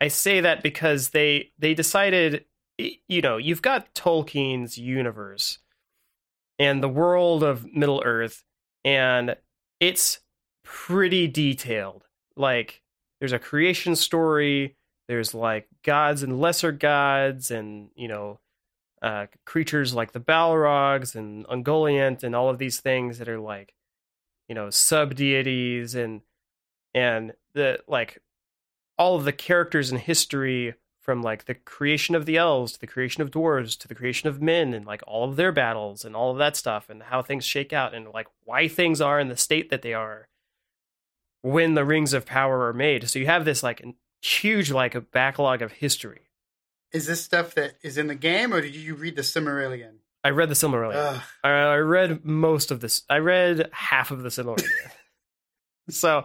[0.00, 2.44] I say that because they they decided,
[2.78, 5.58] you know, you've got Tolkien's universe
[6.60, 8.44] and the world of Middle Earth,
[8.84, 9.34] and
[9.80, 10.20] it's
[10.62, 12.04] pretty detailed.
[12.36, 12.82] Like,
[13.18, 14.76] there's a creation story.
[15.08, 18.40] There's like gods and lesser gods, and you know,
[19.00, 23.74] uh, creatures like the Balrogs and Ungoliant, and all of these things that are like,
[24.46, 26.20] you know, sub deities, and
[26.94, 28.18] and the like
[28.98, 32.86] all of the characters in history from like the creation of the elves to the
[32.86, 36.14] creation of dwarves to the creation of men and like all of their battles and
[36.14, 39.28] all of that stuff and how things shake out and like why things are in
[39.28, 40.28] the state that they are
[41.42, 43.82] when the rings of power are made so you have this like
[44.20, 46.28] huge like a backlog of history
[46.92, 50.00] Is this stuff that is in the game, or did you read the Silmarillion?
[50.22, 53.02] i read the silmarillion I I read most of this.
[53.08, 54.68] I read half of the Silmarillion.
[55.88, 56.24] so,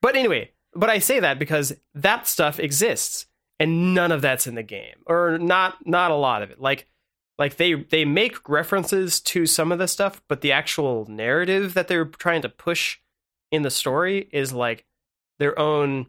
[0.00, 3.26] but anyway, but I say that because that stuff exists,
[3.58, 6.60] and none of that's in the game, or not not a lot of it.
[6.60, 6.86] Like,
[7.38, 11.88] like they they make references to some of the stuff, but the actual narrative that
[11.88, 12.98] they're trying to push
[13.50, 14.84] in the story is like
[15.38, 16.06] their own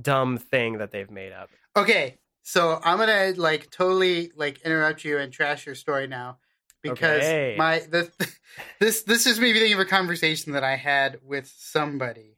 [0.00, 1.50] dumb thing that they've made up.
[1.76, 6.38] Okay, so I'm gonna like totally like interrupt you and trash your story now
[6.82, 7.54] because Okay.
[7.56, 8.10] my the,
[8.80, 12.36] this this is me thinking of a conversation that I had with somebody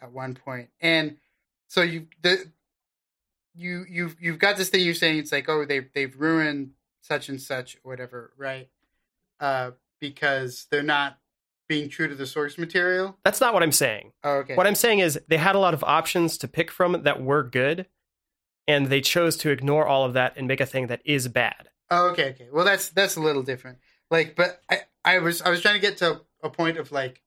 [0.00, 1.18] at one point, and
[1.68, 2.50] so you the
[3.54, 7.28] you you've you've got this thing you're saying it's like oh they've they've ruined such
[7.28, 8.68] and such or whatever right?
[9.40, 11.18] Uh because they're not
[11.68, 13.16] being true to the source material?
[13.24, 14.12] That's not what I'm saying.
[14.24, 14.56] oh, okay.
[14.56, 17.42] What I'm saying is they had a lot of options to pick from that were
[17.44, 17.86] good,
[18.66, 21.68] and they chose to ignore all of that and make a thing that is bad.
[21.90, 22.48] oh, okay okay.
[22.52, 23.78] Well that's that's a little different.
[24.10, 27.22] Like but i i was i was trying to get to a point of like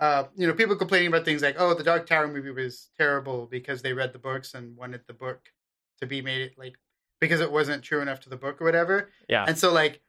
[0.00, 3.46] uh you know people complaining about things like oh the dark tower movie was terrible
[3.46, 5.52] because they read the books and wanted the book
[6.00, 6.76] to be made it like
[7.20, 9.44] because it wasn't true enough to the book or whatever Yeah.
[9.46, 10.00] And so, like,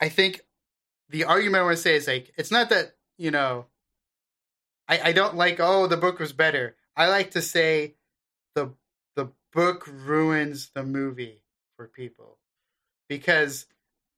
[0.00, 0.40] I think
[1.08, 3.66] the argument I want to say is like, it's not that you know,
[4.88, 6.76] I I don't like oh the book was better.
[6.96, 7.94] I like to say
[8.56, 8.74] the
[9.14, 11.42] the book ruins the movie
[11.76, 12.38] for people
[13.08, 13.66] because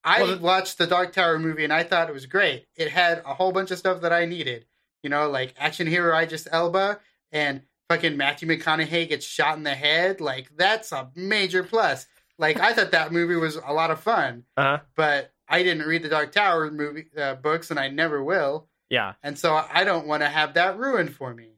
[0.03, 2.67] I Well, watched the Dark Tower movie and I thought it was great.
[2.77, 4.67] It had a whole bunch of stuff that I needed.
[5.05, 6.99] You know, like action hero Idris Elba
[7.31, 10.21] and fucking Matthew McConaughey gets shot in the head.
[10.21, 12.07] Like that's a major plus.
[12.38, 14.79] Like I thought that movie was a lot of fun, Uh huh.
[14.97, 19.12] but I didn't read the Dark Tower movie uh, books, and I never will, Yeah.
[19.23, 21.51] and so I don't want to have that ruined for me.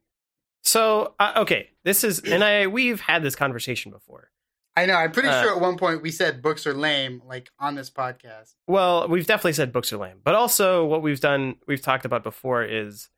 [0.65, 4.31] So uh, okay, this is and I we've had this conversation before.
[4.79, 4.95] I know.
[4.97, 7.89] I'm pretty Uh, sure at one point we said books are lame, like on this
[7.89, 8.55] podcast.
[8.67, 12.23] Well, we've definitely said books are lame, but also what we've done, we've talked about
[12.23, 13.09] before is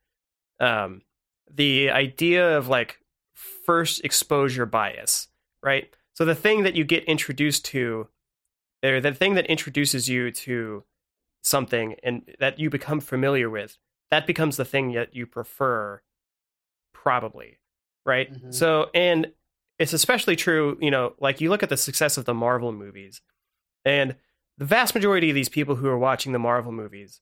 [0.61, 1.03] um,
[1.53, 3.01] the idea of like
[3.65, 5.29] first exposure bias,
[5.63, 5.89] right?
[6.15, 8.09] So the thing that you get introduced to,
[8.85, 10.85] or the thing that introduces you to
[11.43, 13.79] something and that you become familiar with,
[14.11, 16.03] that becomes the thing that you prefer,
[16.93, 17.59] probably,
[18.05, 18.33] right?
[18.33, 18.53] Mhm.
[18.55, 19.33] So, and
[19.79, 23.21] it's especially true, you know, like you look at the success of the Marvel movies,
[23.85, 24.17] and
[24.57, 27.21] the vast majority of these people who are watching the Marvel movies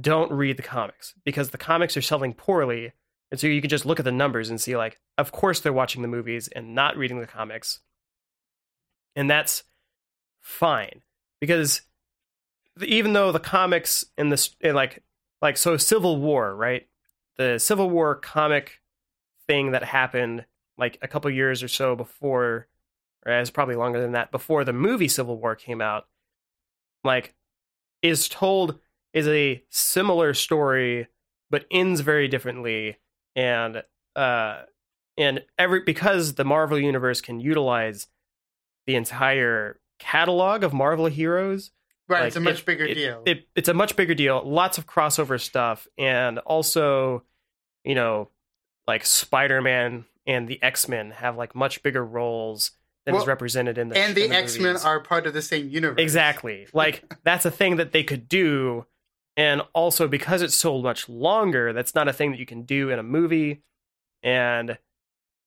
[0.00, 2.92] don't read the comics because the comics are selling poorly.
[3.30, 5.72] And so you can just look at the numbers and see, like, of course they're
[5.72, 7.80] watching the movies and not reading the comics.
[9.16, 9.64] And that's
[10.40, 11.02] fine
[11.40, 11.82] because
[12.80, 15.02] even though the comics in this, like,
[15.40, 16.88] like, so Civil War, right?
[17.36, 18.80] The Civil War comic
[19.46, 20.46] thing that happened
[20.78, 22.68] like a couple years or so before,
[23.26, 26.06] or it's probably longer than that, before the movie Civil War came out,
[27.04, 27.34] like
[28.02, 28.78] is told
[29.14, 31.06] is a similar story
[31.50, 32.96] but ends very differently
[33.36, 33.82] and
[34.16, 34.62] uh
[35.18, 38.06] and every because the Marvel universe can utilize
[38.86, 41.70] the entire catalog of Marvel heroes
[42.08, 43.22] Right, like, it's a much it- bigger it- deal.
[43.24, 44.42] It, it's a much bigger deal.
[44.44, 47.22] Lots of crossover stuff, and also,
[47.84, 48.28] you know,
[48.88, 52.72] like Spider Man and the X Men have like much bigger roles
[53.06, 55.68] than is represented in the and the in X Men are part of the same
[55.70, 56.00] universe.
[56.02, 58.84] exactly like that's a thing that they could do,
[59.36, 62.90] and also because it's so much longer, that's not a thing that you can do
[62.90, 63.62] in a movie,
[64.22, 64.78] and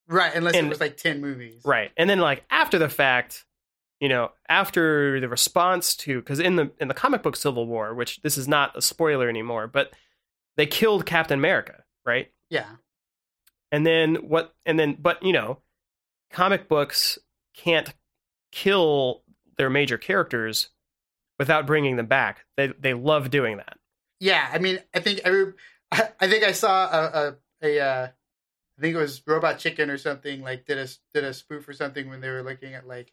[0.08, 1.62] Right, unless and- it was like ten movies.
[1.66, 1.92] Right.
[1.98, 3.46] And then like after the fact,
[4.00, 7.94] you know, after the response to cuz in the in the comic book Civil War,
[7.96, 9.94] which this is not a spoiler anymore, but
[10.58, 12.32] they killed Captain America, right?
[12.50, 12.76] Yeah.
[13.72, 15.62] And then what and then but you know,
[16.30, 17.18] comic books
[17.56, 17.92] can't
[18.52, 19.24] kill
[19.58, 20.70] their major characters
[21.40, 22.46] without bringing them back.
[22.58, 23.78] They they love doing that.
[24.20, 25.54] Yeah, I mean, I think every,
[25.92, 28.08] I, I think I saw a a, a uh,
[28.78, 31.74] I think it was Robot Chicken or something like did a did a spoof or
[31.74, 33.12] something when they were looking at like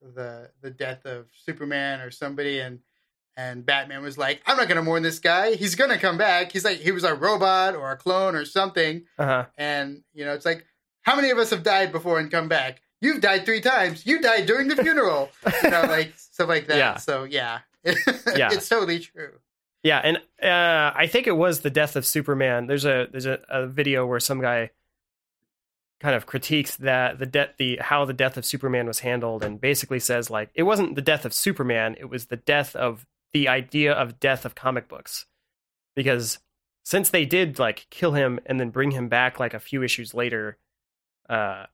[0.00, 2.80] the the death of Superman or somebody and
[3.36, 5.54] and Batman was like, I'm not gonna mourn this guy.
[5.54, 6.52] He's gonna come back.
[6.52, 9.04] He's like he was a robot or a clone or something.
[9.18, 9.46] Uh-huh.
[9.56, 10.64] And you know, it's like
[11.02, 12.80] how many of us have died before and come back?
[13.04, 14.06] You've died three times.
[14.06, 15.28] You died during the funeral.
[15.62, 16.78] you know, like stuff like that.
[16.78, 16.96] Yeah.
[16.96, 18.48] So yeah, Yeah.
[18.50, 19.32] it's totally true.
[19.82, 22.66] Yeah, and uh, I think it was the death of Superman.
[22.66, 24.70] There's a there's a, a video where some guy
[26.00, 29.60] kind of critiques that the death the how the death of Superman was handled, and
[29.60, 33.48] basically says like it wasn't the death of Superman, it was the death of the
[33.48, 35.26] idea of death of comic books,
[35.94, 36.38] because
[36.84, 40.14] since they did like kill him and then bring him back like a few issues
[40.14, 40.56] later,
[41.28, 41.66] uh,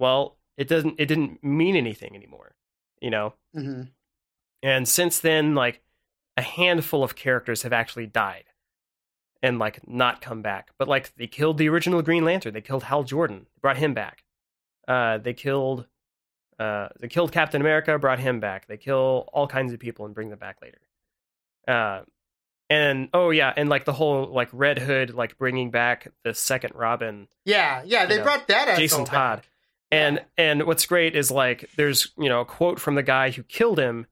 [0.00, 2.54] well it doesn't it didn't mean anything anymore,
[3.00, 3.34] you know.
[3.54, 3.82] hmm
[4.62, 5.82] And since then, like
[6.36, 8.44] a handful of characters have actually died
[9.42, 10.70] and like not come back.
[10.78, 12.54] But like they killed the original Green Lantern.
[12.54, 14.24] They killed Hal Jordan, brought him back.
[14.88, 15.86] Uh, they killed
[16.58, 18.66] uh, they killed Captain America, brought him back.
[18.66, 20.80] They kill all kinds of people and bring them back later.
[21.66, 22.02] Uh,
[22.68, 26.72] and oh yeah, and like the whole like Red Hood, like bringing back the second
[26.74, 29.48] Robin Yeah, yeah, they know, brought that Jason back.
[29.92, 33.42] And and what's great is like there's you know a quote from the guy who
[33.42, 34.06] killed him,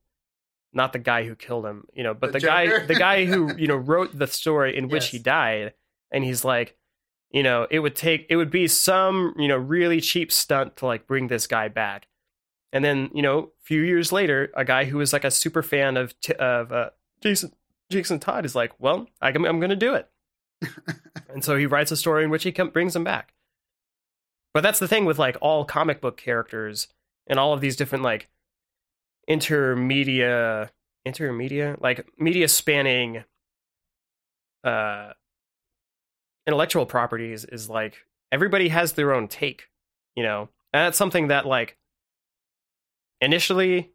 [0.72, 3.54] not the guy who killed him, you know, but The the, guy the guy who
[3.56, 5.10] you know wrote the story in which Yes.
[5.12, 5.74] he died,
[6.10, 6.76] and he's like,
[7.30, 10.86] you know, it would take it would be some, you know, really cheap stunt to
[10.86, 12.08] like bring this guy back.
[12.72, 15.62] And then, you know, a few years later, a guy who was like a super
[15.62, 16.90] fan of t- of uh,
[17.22, 17.52] Jason
[17.88, 20.10] Jason Todd is like, "Well, I, am I'm going to do it."
[21.30, 23.32] and so he writes a story in which he com- brings him back.
[24.58, 26.88] But that's the thing with like all comic book characters
[27.28, 28.28] and all of these different like
[29.30, 30.70] intermedia
[31.06, 33.22] intermedia like media spanning
[34.64, 35.12] uh
[36.44, 37.98] intellectual properties is like
[38.32, 39.68] everybody has their own take,
[40.16, 40.48] you know.
[40.72, 41.76] And that's something that like
[43.20, 43.92] initially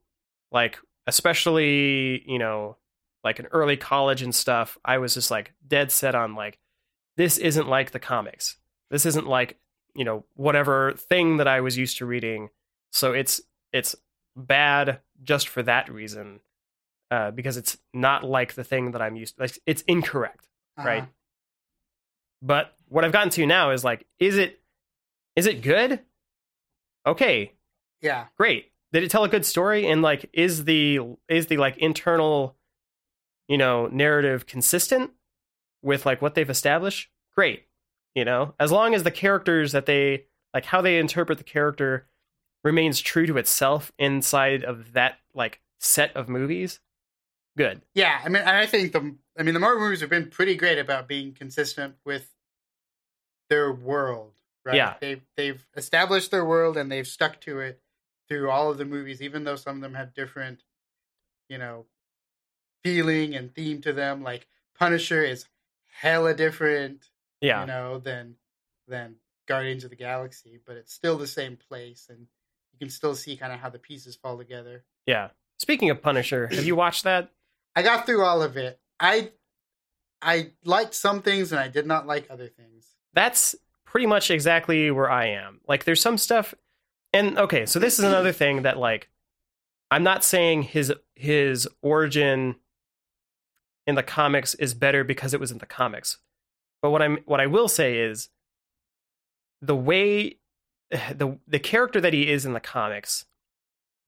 [0.50, 2.78] like especially, you know,
[3.22, 6.58] like in early college and stuff, I was just like dead set on like
[7.18, 8.56] this isn't like the comics.
[8.90, 9.58] This isn't like,
[9.96, 12.50] you know, whatever thing that I was used to reading.
[12.92, 13.96] So it's it's
[14.36, 16.40] bad just for that reason.
[17.12, 19.44] Uh, because it's not like the thing that I'm used to.
[19.44, 20.88] Like it's incorrect, uh-huh.
[20.88, 21.08] right?
[22.42, 24.60] But what I've gotten to now is like, is it
[25.36, 26.00] is it good?
[27.06, 27.54] Okay.
[28.02, 28.26] Yeah.
[28.38, 28.72] Great.
[28.92, 29.88] Did it tell a good story?
[29.88, 32.56] And like, is the is the like internal,
[33.48, 35.12] you know, narrative consistent
[35.82, 37.10] with like what they've established?
[37.36, 37.66] Great.
[38.16, 42.08] You know, as long as the characters that they like how they interpret the character
[42.64, 46.80] remains true to itself inside of that like set of movies,
[47.58, 47.82] good.
[47.96, 50.78] Yeah, I mean, I think the I mean the Marvel movies have been pretty great
[50.78, 52.30] about being consistent with
[53.50, 54.34] their world.
[54.66, 54.76] Right?
[54.76, 57.82] Yeah, they've they've established their world and they've stuck to it
[58.30, 60.64] through all of the movies, even though some of them have different,
[61.50, 61.86] you know,
[62.84, 64.24] feeling and theme to them.
[64.24, 64.48] Like
[64.78, 65.46] Punisher is
[66.00, 67.10] hella different,
[67.44, 68.36] yeah, you know, than
[68.88, 69.16] than
[69.48, 72.20] Guardians of the Galaxy, but it's still the same place, and
[72.72, 74.84] you can still see kind of how the pieces fall together.
[75.06, 75.30] Yeah.
[75.60, 77.30] Speaking of Punisher, have you watched that?
[77.76, 78.80] I got through all of it.
[79.00, 79.32] I
[80.22, 82.88] I liked some things and I did not like other things.
[83.14, 85.62] That's pretty much exactly where I am.
[85.68, 86.54] Like there's some stuff
[87.14, 89.10] and okay, so this is another thing that like
[89.92, 92.56] I'm not saying his his origin
[93.86, 96.18] in the comics is better because it was in the comics.
[96.84, 98.30] But what I'm what I will say is
[99.62, 100.38] the way
[100.92, 103.26] the the character that he is in the comics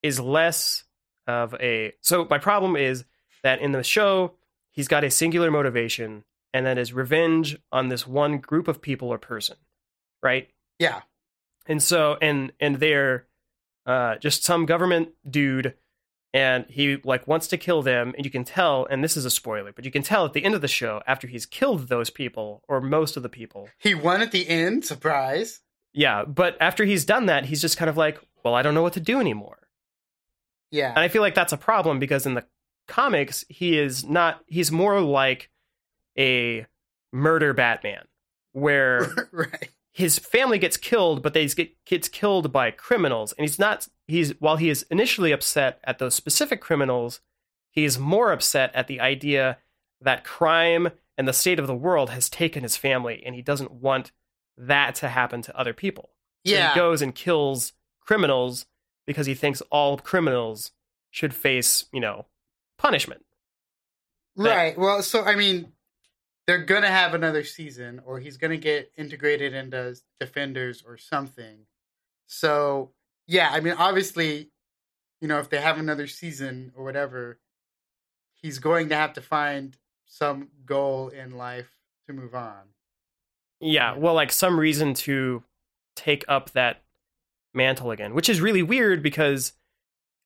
[0.04, 0.84] is less
[1.26, 3.06] of a so my problem is
[3.42, 4.34] that in the show
[4.72, 9.10] he's got a singular motivation and that is revenge on this one group of people
[9.10, 9.56] or person
[10.22, 10.50] right?
[10.80, 11.02] Yeah.
[11.68, 13.26] And so and and they're
[13.86, 15.76] uh just some government dude
[16.36, 19.30] and he like wants to kill them and you can tell and this is a
[19.30, 22.10] spoiler but you can tell at the end of the show after he's killed those
[22.10, 25.62] people or most of the people he won at the end surprise
[25.94, 28.84] yeah but after he's done that he's just kind of like well i don't know
[28.84, 29.66] what to do anymore
[30.76, 30.90] yeah.
[30.90, 32.46] And I feel like that's a problem because in the
[32.88, 35.50] comics, he is not, he's more like
[36.18, 36.66] a
[37.14, 38.04] murder Batman,
[38.52, 39.70] where right.
[39.96, 43.32] His family gets killed, but they get gets killed by criminals.
[43.32, 47.22] And he's not, he's, while he is initially upset at those specific criminals,
[47.72, 49.58] he's more upset at the idea
[50.02, 53.72] that crime and the state of the world has taken his family and he doesn't
[53.72, 54.12] want
[54.58, 56.10] that to happen to other people.
[56.46, 56.74] So yeah.
[56.74, 58.66] he goes and kills criminals
[59.08, 60.74] because he thinks all criminals
[61.10, 62.26] should face, you know,
[62.78, 63.24] punishment.
[64.36, 64.78] Right.
[64.78, 65.72] well, so I mean,
[66.48, 71.66] they're gonna have another season, or he's gonna get integrated into Defenders or something.
[72.28, 72.92] So
[73.28, 74.50] yeah, I mean, obviously,
[75.22, 77.40] you know, if they have another season or whatever,
[78.34, 81.72] he's going to have to find some goal in life
[82.08, 82.62] to move on.
[83.60, 85.44] Yeah, well, like some reason to
[85.96, 86.84] take up that
[87.54, 89.54] mantle again, which is really weird because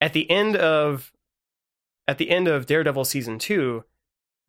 [0.00, 1.12] at the end of
[2.08, 3.84] at the end of Daredevil season 2,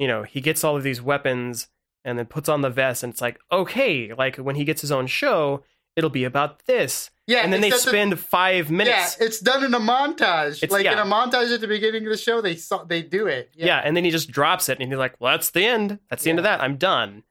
[0.01, 1.67] you know, he gets all of these weapons
[2.03, 4.91] and then puts on the vest and it's like, okay, like when he gets his
[4.91, 5.63] own show,
[5.95, 7.11] it'll be about this.
[7.27, 9.17] Yeah, and then they spend the, 5 minutes.
[9.19, 10.63] Yeah, it's done in a montage.
[10.63, 10.93] It's, like yeah.
[10.93, 13.51] in a montage at the beginning of the show, they saw they do it.
[13.53, 13.67] Yeah.
[13.67, 15.99] yeah, and then he just drops it and he's like, "Well, that's the end.
[16.09, 16.31] That's the yeah.
[16.31, 16.61] end of that.
[16.61, 17.23] I'm done."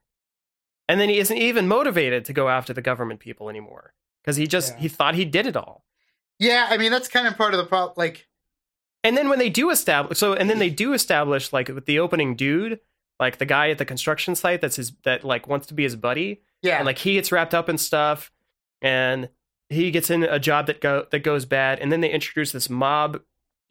[0.87, 3.93] And then he isn't even motivated to go after the government people anymore
[4.23, 5.83] because he just he thought he did it all.
[6.39, 7.93] Yeah, I mean that's kind of part of the problem.
[7.97, 8.27] Like,
[9.03, 11.99] and then when they do establish, so and then they do establish like with the
[11.99, 12.79] opening dude,
[13.19, 15.95] like the guy at the construction site that's his that like wants to be his
[15.95, 16.41] buddy.
[16.61, 18.31] Yeah, and like he gets wrapped up in stuff,
[18.81, 19.29] and
[19.69, 22.69] he gets in a job that go that goes bad, and then they introduce this
[22.69, 23.21] mob,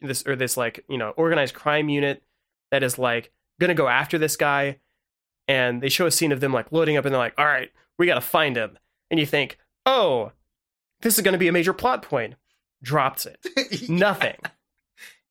[0.01, 2.23] this or this like you know organized crime unit
[2.71, 4.79] that is like gonna go after this guy,
[5.47, 7.71] and they show a scene of them like loading up, and they're like, all right,
[7.97, 8.77] we gotta find him,
[9.09, 10.31] and you think, oh,
[11.01, 12.35] this is going to be a major plot point.
[12.83, 13.89] Drops it.
[13.89, 14.37] Nothing.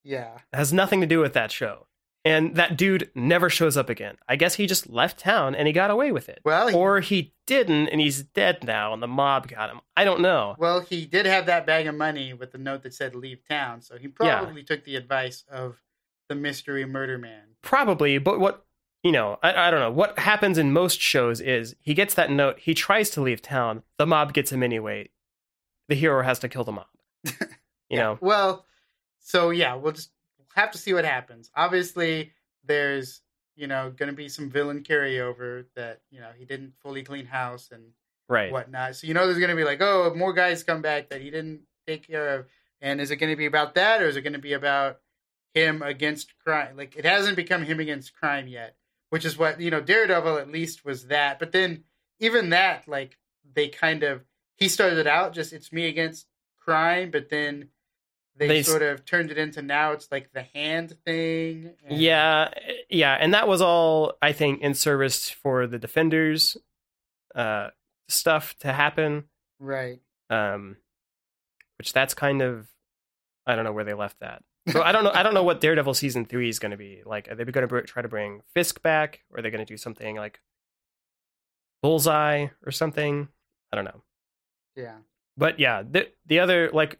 [0.04, 0.34] Yeah.
[0.52, 1.86] It has nothing to do with that show.
[2.24, 4.16] and that dude never shows up again.
[4.28, 6.40] I guess he just left town and he got away with it.
[6.44, 9.80] Well, he, Or he didn't and he's dead now and the mob got him.
[9.96, 10.54] I don't know.
[10.58, 13.80] well, he did have that bag of money with the note that said "Leave town,"
[13.80, 15.76] so he probably took the advice of
[16.28, 17.42] the mystery murder man.
[17.62, 18.64] Probably, but what
[19.02, 19.90] you know, I, I don't know.
[19.90, 23.82] What happens in most shows is he gets that note, he tries to leave town,
[23.96, 25.08] the mob gets him anyway.
[25.88, 26.86] The hero has to kill the mob.
[27.88, 28.66] You know, Well,
[29.20, 30.10] so yeah, we'll just
[30.54, 31.50] have to see what happens.
[31.54, 32.32] Obviously,
[32.64, 33.22] there's
[33.56, 37.26] you know going to be some villain carryover that you know he didn't fully clean
[37.26, 37.84] house and
[38.28, 38.52] right?
[38.52, 38.96] whatnot.
[38.96, 41.30] So you know there's going to be like, oh, more guys come back that he
[41.30, 42.46] didn't take care of.
[42.80, 45.00] And is it going to be about that, or is it going to be about
[45.54, 46.76] him against crime?
[46.76, 48.76] Like it hasn't become him against crime yet,
[49.10, 49.80] which is what you know.
[49.80, 51.84] Daredevil at least was that, but then
[52.18, 53.18] even that, like
[53.54, 54.22] they kind of
[54.56, 56.26] he started out just it's me against
[56.58, 57.68] crime, but then
[58.36, 61.74] they, They sort of turned it into now it's like the hand thing.
[61.84, 62.48] and- Yeah,
[62.88, 66.56] yeah, and that was all I think in service for the defenders
[67.34, 67.68] uh
[68.08, 69.24] stuff to happen.
[69.58, 70.00] right.
[70.30, 70.76] Um
[71.78, 72.68] which that's kind of
[73.46, 74.42] I don't know where they left that.
[74.72, 77.02] So I don't know I don't know what Daredevil season 3 is going to be.
[77.04, 79.64] Like are they going to br- try to bring Fisk back or are they going
[79.64, 80.40] to do something like
[81.82, 83.28] Bullseye or something?
[83.72, 84.02] I don't know.
[84.76, 84.96] Yeah.
[85.36, 86.98] But yeah, the the other like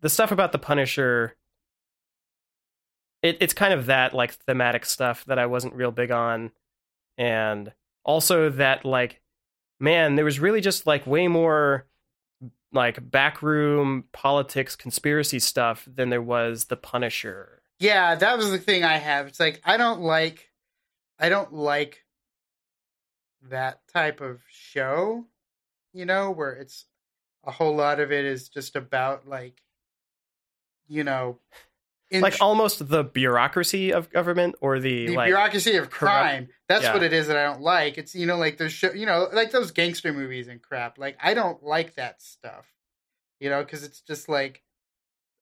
[0.00, 1.34] the stuff about the Punisher
[3.22, 6.52] it, it's kind of that like thematic stuff that I wasn't real big on.
[7.16, 7.72] And
[8.04, 9.20] also that like
[9.80, 11.86] man, there was really just like way more
[12.72, 17.62] like backroom politics conspiracy stuff than there was the Punisher.
[17.78, 19.26] Yeah, that was the thing I have.
[19.26, 20.50] It's like I don't like
[21.18, 22.04] I don't like
[23.50, 25.24] that type of show,
[25.92, 26.86] you know, where it's
[27.44, 29.62] a whole lot of it is just about like
[30.88, 31.38] you know
[32.10, 36.48] int- like almost the bureaucracy of government or the, the like bureaucracy of corrupt- crime.
[36.68, 36.94] That's Yeah.
[36.94, 37.98] what it is that I don't like.
[37.98, 40.98] It's you know like those show, you know like those gangster movies and crap.
[40.98, 42.66] Like I don't like that stuff.
[43.40, 44.62] You know, because it's just like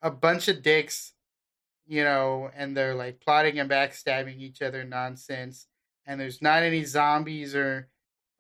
[0.03, 1.15] a bunch of dicks,
[1.87, 5.67] you know, and they're like plotting and backstabbing each other nonsense.
[6.05, 7.89] And there's not any zombies or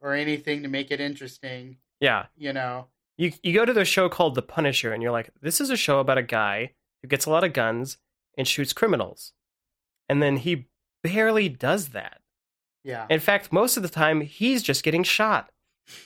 [0.00, 1.78] or anything to make it interesting.
[2.00, 2.26] yeah.
[2.36, 5.60] You know, You you go to the show called The Punisher and you're like, this
[5.60, 7.98] is a show about a guy who gets a lot of guns
[8.36, 9.32] and shoots criminals.
[10.08, 10.68] And then he
[11.02, 12.20] barely does that.
[12.84, 13.06] yeah.
[13.10, 15.50] In fact, most of the time he's just getting shot.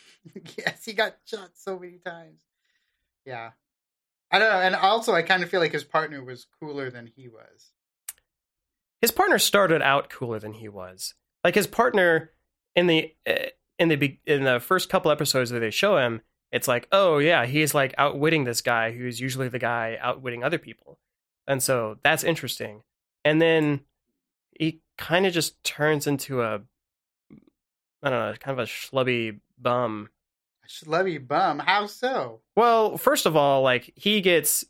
[0.58, 2.42] yes, he got shot so many times.
[3.24, 3.50] Yeah.
[4.30, 4.60] I don't know.
[4.60, 7.72] And also, I kind of feel like his partner was cooler than he was.
[9.00, 11.14] His partner started out cooler than he was.
[11.42, 12.30] Like his partner
[12.76, 13.46] in the uh,
[13.78, 16.20] in the in the first couple episodes that they show him,
[16.52, 20.58] it's like, oh yeah, he's like outwitting this guy who's usually the guy outwitting other
[20.58, 20.98] people,
[21.46, 22.82] and so that's interesting.
[23.24, 23.80] And then
[24.58, 26.62] he kind of just turns into a
[28.02, 30.08] I don't know, kind of a schlubby bum.
[30.64, 31.58] A schlubby bum.
[31.58, 32.40] How so?
[32.56, 34.64] Well, first of all, like he gets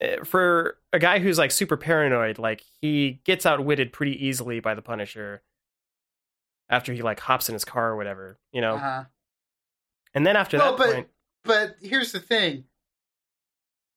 [0.00, 4.74] eh, for a guy who's like super paranoid, like he gets outwitted pretty easily by
[4.74, 5.42] the Punisher
[6.68, 8.74] after he like hops in his car or whatever, you know.
[8.74, 9.04] Uh-huh.
[10.14, 11.08] And then after Well, that but- point,
[11.44, 12.64] But here's the thing.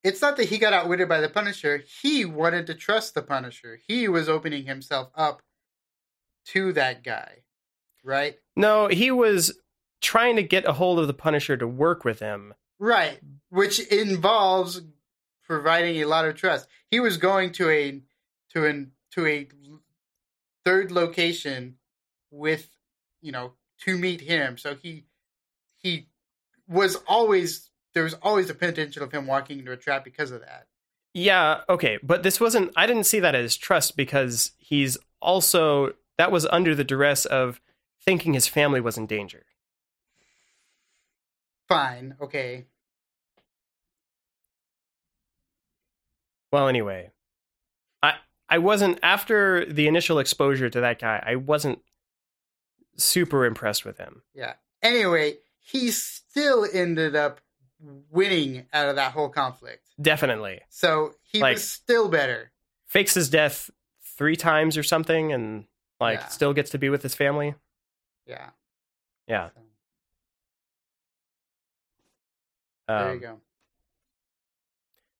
[0.03, 1.83] It's not that he got outwitted by the Punisher.
[2.01, 3.79] He wanted to trust the Punisher.
[3.87, 5.41] He was opening himself up
[6.47, 7.43] to that guy.
[8.03, 8.39] Right?
[8.55, 9.59] no, he was
[10.01, 12.55] trying to get a hold of the Punisher to work with him.
[12.79, 13.19] Right.
[13.49, 14.81] Which involves
[15.43, 16.67] providing a lot of trust.
[16.89, 18.01] He was going to a
[18.53, 19.47] to an to a
[20.65, 21.77] third location
[22.31, 22.69] with
[23.21, 24.57] you know to meet him.
[24.57, 25.05] So he
[25.83, 26.07] he
[26.67, 30.41] was always there was always a potential of him walking into a trap because of
[30.41, 30.67] that.
[31.13, 36.31] Yeah, okay, but this wasn't I didn't see that as trust because he's also that
[36.31, 37.59] was under the duress of
[38.03, 39.45] thinking his family was in danger.
[41.67, 42.65] Fine, okay.
[46.51, 47.11] Well, anyway,
[48.03, 48.15] I
[48.49, 51.21] I wasn't after the initial exposure to that guy.
[51.25, 51.79] I wasn't
[52.97, 54.21] super impressed with him.
[54.33, 54.53] Yeah.
[54.81, 57.39] Anyway, he still ended up
[58.09, 59.87] winning out of that whole conflict.
[60.01, 62.51] Definitely So he Like- was still better.
[62.85, 63.69] fakes his death
[64.17, 65.65] three times or something, and
[65.99, 66.27] like Yeah.
[66.27, 67.55] still gets to be with his family.
[68.25, 68.49] Yeah.
[69.27, 69.49] Yeah.
[69.49, 69.61] So,
[72.87, 73.41] there Um, you go.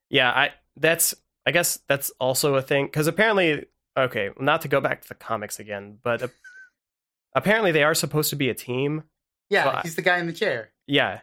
[0.09, 1.15] Yeah, I that's
[1.45, 3.65] I guess that's also a thing because apparently,
[3.97, 6.29] okay, not to go back to the comics again, but
[7.33, 9.03] apparently they are supposed to be a team.
[9.51, 10.69] Yeah, well, he's the guy in the chair.
[10.87, 11.19] Yeah.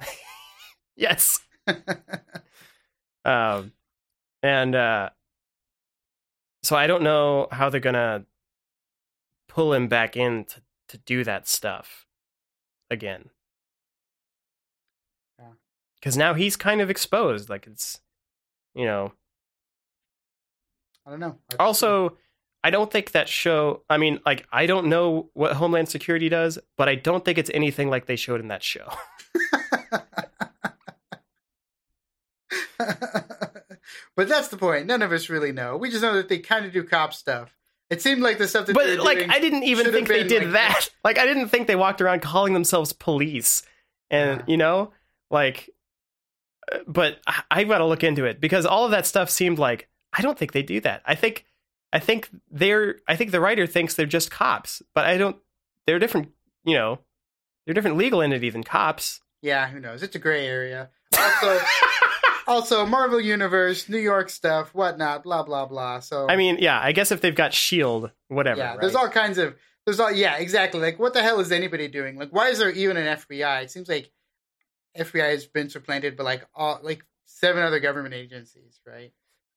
[0.96, 1.40] yes.
[3.24, 3.72] Um,
[4.42, 5.10] and uh,
[6.62, 8.24] so I don't know how they're gonna
[9.48, 10.60] pull him back in to,
[10.90, 12.06] to do that stuff
[12.90, 13.30] again.
[15.38, 15.46] Yeah.
[15.96, 17.48] Because now he's kind of exposed.
[17.48, 18.00] Like it's,
[18.74, 19.12] you know.
[21.06, 21.38] I don't know.
[21.50, 22.16] I've- Also,
[22.64, 23.82] I don't think that show.
[23.88, 27.50] I mean, like I don't know what Homeland Security does, but I don't think it's
[27.54, 28.88] anything like they showed in that show.
[34.16, 34.86] but that's the point.
[34.86, 35.76] None of us really know.
[35.76, 37.56] We just know that they kind of do cop stuff.
[37.90, 40.52] It seemed like the stuff that But like, I didn't even think they did like,
[40.52, 40.88] that.
[41.04, 43.62] Like, I didn't think they walked around calling themselves police,
[44.10, 44.44] and Yeah.
[44.48, 44.92] you know,
[45.30, 45.68] like.
[46.72, 49.58] uh, But I, I got to look into it because all of that stuff seemed
[49.58, 51.02] like I don't think they do that.
[51.04, 51.44] I think,
[51.94, 52.96] I think they're.
[53.06, 55.36] I think the writer thinks they're just cops, but I don't.
[55.86, 56.32] They're different.
[56.64, 56.98] You know,
[57.64, 59.20] they're different legal entity than cops.
[59.42, 60.02] Yeah, who knows?
[60.02, 60.90] It's a gray area.
[61.16, 61.60] Also,
[62.48, 66.00] also Marvel Universe, New York stuff, whatnot, blah blah blah.
[66.00, 68.58] So I mean, yeah, I guess if they've got Shield, whatever.
[68.58, 68.80] yeah, right?
[68.80, 69.54] there's all kinds of
[69.86, 70.80] there's all yeah, exactly.
[70.80, 72.16] Like what the hell is anybody doing?
[72.16, 73.62] Like why is there even an FBI?
[73.62, 74.10] It seems like
[74.98, 79.12] FBI has been supplanted by like all like seven other government agencies, right?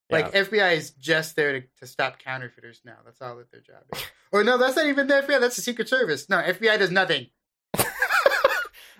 [0.09, 2.95] Like FBI is just there to, to stop counterfeiters now.
[3.03, 4.01] That's all that their job is.
[4.31, 5.39] or no, that's not even the FBI.
[5.41, 6.29] That's the Secret Service.
[6.29, 7.27] No, FBI does nothing.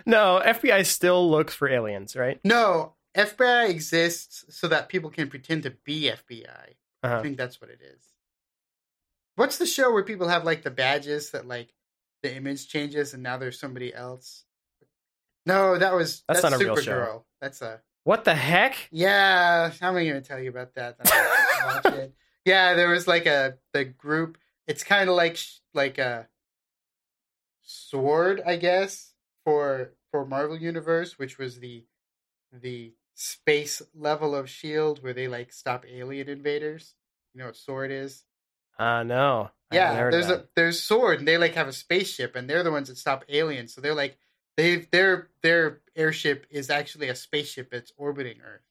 [0.05, 2.39] no, FBI still looks for aliens, right?
[2.43, 6.45] No, FBI exists so that people can pretend to be FBI.
[7.03, 7.21] I Uh-huh.
[7.21, 8.03] think that's what it is.
[9.35, 11.69] What's the show where people have like the badges that like
[12.23, 14.43] the image changes and now there's somebody else?
[15.45, 17.23] No, that was That's that's, not a real show.
[17.39, 18.87] That's a What the heck?
[18.89, 19.69] yeah.
[19.81, 20.95] I'm not gonna tell you about that.
[22.45, 24.37] Yeah, there was like a the group.
[24.65, 25.37] It's kind of like
[25.73, 26.29] like a
[27.63, 29.11] sword, I guess,
[29.43, 31.83] for for Marvel Universe, which was the
[32.53, 36.95] the space level of Shield where they like stop alien invaders.
[37.33, 38.23] You know what sword is?
[38.79, 39.51] Uh no.
[39.69, 42.71] I Yeah, there's a there's sword, and they like have a spaceship, and they're the
[42.71, 43.73] ones that stop aliens.
[43.73, 44.17] So they're like
[44.57, 48.61] they their their airship is actually a spaceship that's orbiting Earth.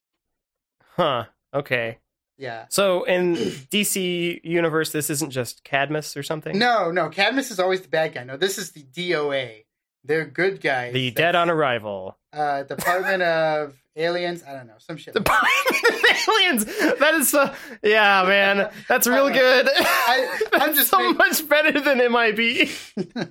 [0.96, 1.24] Huh.
[1.54, 1.98] Okay.
[2.38, 2.66] Yeah.
[2.68, 6.58] So in DC universe, this isn't just Cadmus or something.
[6.58, 8.24] No, no, Cadmus is always the bad guy.
[8.24, 9.64] No, this is the DOA.
[10.04, 10.92] They're good guys.
[10.92, 12.16] The Dead on Arrival.
[12.32, 14.44] uh, Department of Aliens.
[14.46, 15.14] I don't know some shit.
[15.14, 16.64] The like aliens.
[17.00, 17.52] That is so.
[17.82, 18.70] Yeah, man.
[18.88, 19.68] That's real good.
[19.68, 22.68] I- I'm That's just so much better than MIB.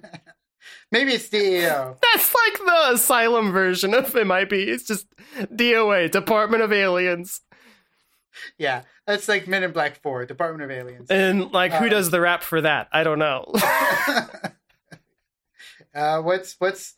[0.92, 1.98] Maybe it's DEO.
[2.14, 4.54] That's like the asylum version of MIB.
[4.54, 5.08] It's just
[5.38, 7.42] DOA, Department of Aliens.
[8.58, 11.10] Yeah, that's like Men in Black Four, Department of Aliens.
[11.10, 12.90] And like, who Uh, does the rap for that?
[12.92, 13.46] I don't know.
[15.96, 16.96] uh, what's what's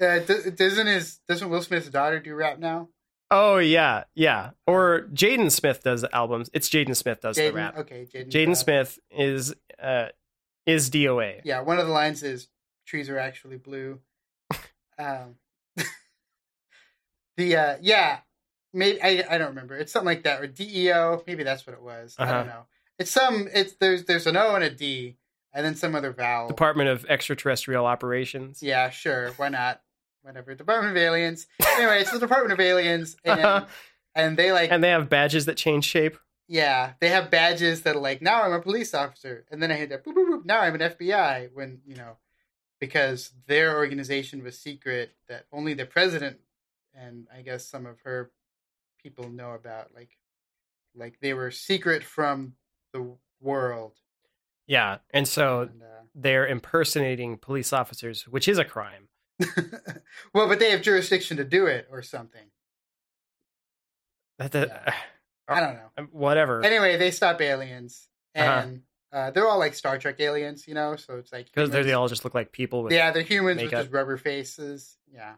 [0.00, 2.88] uh, doesn't his doesn't Will Smith's daughter do rap now?
[3.30, 4.50] oh yeah, yeah.
[4.66, 6.50] Or Jaden Smith does the albums.
[6.52, 7.76] It's Jaden Smith does the rap.
[7.78, 8.56] Okay, Jaden.
[8.56, 10.06] Smith is uh
[10.66, 11.40] is DOA.
[11.44, 12.48] Yeah, one of the lines is
[12.90, 14.00] "trees are actually blue."
[14.98, 15.36] um,
[17.36, 18.18] the uh, yeah,
[18.72, 19.76] maybe I I don't remember.
[19.76, 21.22] It's something like that or DEO.
[21.26, 22.16] Maybe that's what it was.
[22.18, 22.32] I Uh-huh.
[22.34, 22.66] don't know.
[22.98, 23.48] It's some.
[23.54, 25.16] It's there's there's an O and a D,
[25.52, 26.48] and then some other vowel.
[26.48, 28.62] Department of Extraterrestrial Operations.
[28.62, 29.30] Yeah, sure.
[29.32, 29.80] Why not?
[30.22, 30.54] Whatever.
[30.54, 31.46] Department of Aliens.
[31.76, 33.66] Anyway, it's the Department of Aliens, and
[34.14, 36.18] and they like and they have badges that change shape.
[36.46, 39.76] yeah, they have badges that are like now I'm a police officer, and then I
[39.76, 41.50] hit that boop, boop, boop, now I'm an FBI.
[41.54, 42.18] When you know,
[42.80, 46.38] because their organization was secret that only the president
[46.94, 48.30] and I guess some of her
[49.02, 49.94] people know about.
[49.94, 50.16] Like,
[50.94, 52.54] like they were secret from
[52.92, 53.92] the world.
[54.66, 59.08] Yeah, and so And, uh, they're impersonating police officers, which is a crime.
[60.34, 62.50] well, but they have jurisdiction to do it or something.
[64.38, 64.94] That, that Yeah.
[65.48, 66.08] I don't know.
[66.12, 66.62] whatever.
[66.64, 68.68] Anyway, they stop aliens, Uh-huh.
[69.12, 70.96] And uh they're all like Star Trek aliens, you know.
[70.96, 72.92] So it's like Because they all just look like people with.
[72.92, 74.96] yeah, they're humans with just rubber faces.
[75.12, 75.34] Yeah,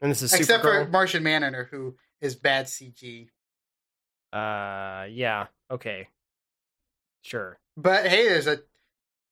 [0.00, 3.28] And this is except for Martian Manhunter, who is bad CG.
[4.32, 5.46] Uh, yeah.
[5.70, 6.08] Okay.
[7.22, 7.58] Sure.
[7.76, 8.60] But hey, there's a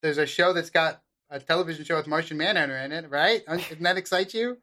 [0.01, 3.45] there's a show that's got a television show with Martian Manhunter in it, right?
[3.45, 4.57] Doesn't that excite you?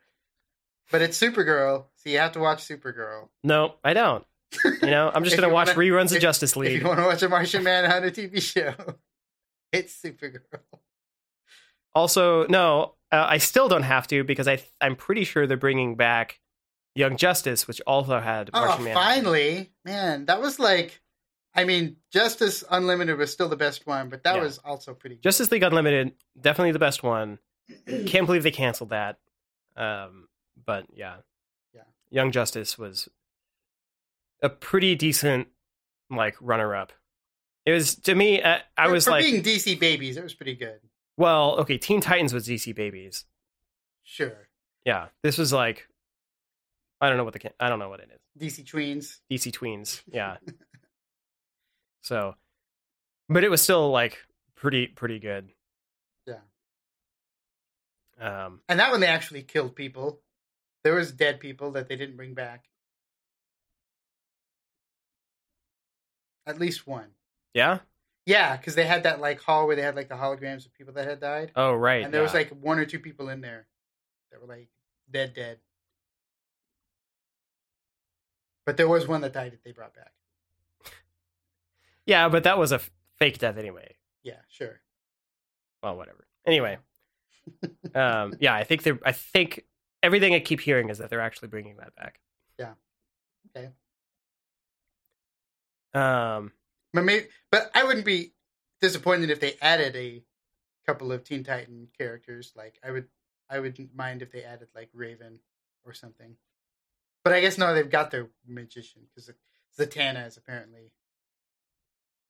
[0.91, 3.29] But it's Supergirl, so you have to watch Supergirl.
[3.45, 4.25] No, I don't.
[4.65, 6.81] You know, I'm just gonna watch wanna- reruns of if- Justice If League.
[6.81, 8.75] you want to watch a Martian Manhunter TV show,
[9.73, 10.41] it's Supergirl.
[11.95, 15.97] Also, no, uh, I still don't have to because I I'm pretty sure they're bringing
[15.97, 16.39] back
[16.95, 19.09] Young Justice, which also had Oh, Martian Manhunter.
[19.15, 21.01] finally, man, that was like,
[21.55, 24.43] I mean, Justice Unlimited was still the best one, but that Yeah.
[24.43, 25.17] was also pretty.
[25.17, 25.23] Good.
[25.23, 27.39] Justice League Unlimited, definitely the best one.
[28.07, 29.19] Can't believe they canceled that.
[29.77, 30.29] Um,
[30.65, 31.17] but yeah,
[31.75, 31.83] Yeah.
[32.11, 33.09] Young Justice was
[34.43, 35.49] a pretty decent
[36.11, 36.93] like runner up.
[37.69, 38.41] It was to me.
[38.41, 40.81] Uh, I was for like, being DC babies, it was pretty good.
[41.19, 41.77] well, okay.
[41.77, 43.27] Teen Titans was DC Babies.
[44.05, 44.49] Sure,
[44.87, 45.87] Yeah, this was like,
[46.99, 48.43] I don't know what the I don't know what it is.
[48.43, 49.19] DC tweens.
[49.31, 50.01] DC Tweens.
[50.11, 50.39] Yeah.
[52.03, 52.37] so,
[53.29, 54.17] but it was still like
[54.57, 55.51] pretty pretty good.
[56.27, 56.41] Yeah.
[58.19, 58.63] Um.
[58.71, 60.23] And that one they actually killed people.
[60.85, 62.65] There was dead people that they didn't bring back.
[66.47, 67.09] At least one.
[67.55, 67.79] Yeah.
[68.27, 70.93] Yeah, because they had that like hall where they had like the holograms of people
[70.95, 72.05] that had died, Oh right.
[72.05, 73.67] and there was like one or two people in there
[74.31, 74.69] that were like
[75.11, 75.59] dead, dead.
[78.67, 80.13] But there was one that died that they brought back.
[82.05, 83.95] yeah, but that was a f- fake death anyway.
[84.23, 84.81] Yeah, sure.
[85.83, 86.27] Well, whatever.
[86.47, 86.77] Anyway.
[87.95, 88.35] um.
[88.41, 88.99] Yeah, I think they're.
[89.07, 89.65] I think
[90.03, 92.21] everything I keep hearing is that they're actually bringing that back.
[92.59, 92.73] Yeah.
[93.57, 93.71] Okay.
[95.95, 96.53] Um.
[96.99, 98.33] But maybe, but I wouldn't be
[98.81, 100.21] disappointed if they added a
[100.85, 102.53] couple of Teen Titan characters.
[102.57, 103.07] Like I would,
[103.49, 105.39] I wouldn't mind if they added like Raven
[105.87, 106.35] or something.
[107.23, 109.31] But I guess no, they've got their magician because
[109.79, 110.91] Zatanna is apparently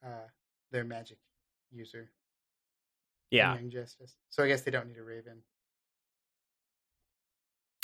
[0.04, 0.28] uh,
[0.70, 1.16] their magic
[1.70, 2.10] user.
[3.30, 4.16] Yeah, Young Justice.
[4.28, 5.38] So I guess they don't need a Raven.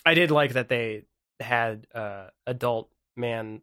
[0.04, 1.04] I did like that they
[1.40, 3.62] had uh adult man,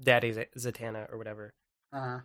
[0.00, 1.54] daddy Z- Zatanna or whatever,
[1.92, 2.18] Uh huh.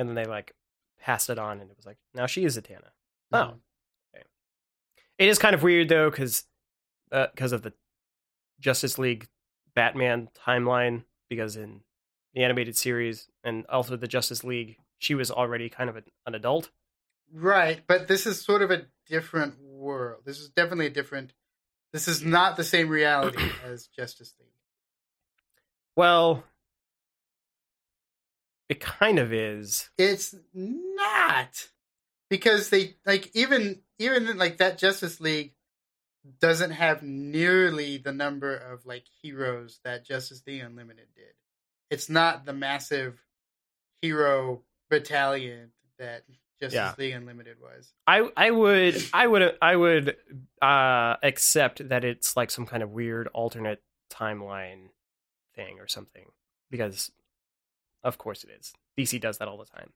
[0.00, 0.54] And then they like
[1.00, 2.90] passed it on, and it was like now she is Zatanna.
[3.32, 3.38] Oh.
[3.38, 3.50] Mm-hmm.
[4.14, 4.24] okay.
[5.18, 6.44] It is kind of weird though, because
[7.10, 7.72] because uh, of the
[8.58, 9.28] Justice League
[9.74, 11.04] Batman timeline.
[11.28, 11.82] Because in
[12.34, 16.34] the animated series and also the Justice League, she was already kind of a, an
[16.34, 16.70] adult.
[17.32, 20.22] Right, but this is sort of a different world.
[20.24, 21.32] This is definitely a different.
[21.92, 24.48] This is not the same reality as Justice League.
[25.94, 26.44] Well,
[28.70, 29.90] it kind of is.
[29.98, 31.68] It's not
[32.30, 35.52] because they like even even like that Justice League
[36.40, 41.34] doesn't have nearly the number of like heroes that Justice League Unlimited did.
[41.90, 43.20] It's not the massive
[44.00, 46.22] hero battalion that
[46.60, 46.94] Justice Yeah.
[46.96, 47.92] League Unlimited was.
[48.06, 50.16] I I would I would I would
[50.62, 54.90] uh accept that it's like some kind of weird alternate timeline
[55.56, 56.26] thing or something
[56.70, 57.10] because
[58.02, 58.72] of course it is.
[58.98, 59.92] DC does that all the time.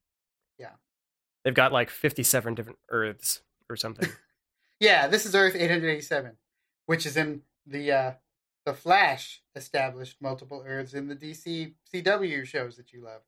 [0.58, 0.72] Yeah.
[1.44, 4.08] They've got like 57 different Earths or something.
[4.80, 6.32] Yeah, this is Earth 887,
[6.86, 8.12] which is in the uh
[8.66, 13.22] the Flash established multiple Earths in the DC CW shows that you love.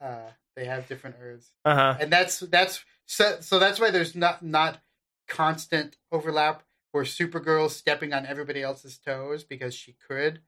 [0.00, 1.52] Uh they have different Earths.
[1.64, 1.96] uh-huh.
[1.98, 4.80] and that's that's so, so that's why there's not not
[5.26, 6.62] constant overlap
[6.92, 10.40] where Supergirl's stepping on everybody else's toes because she could,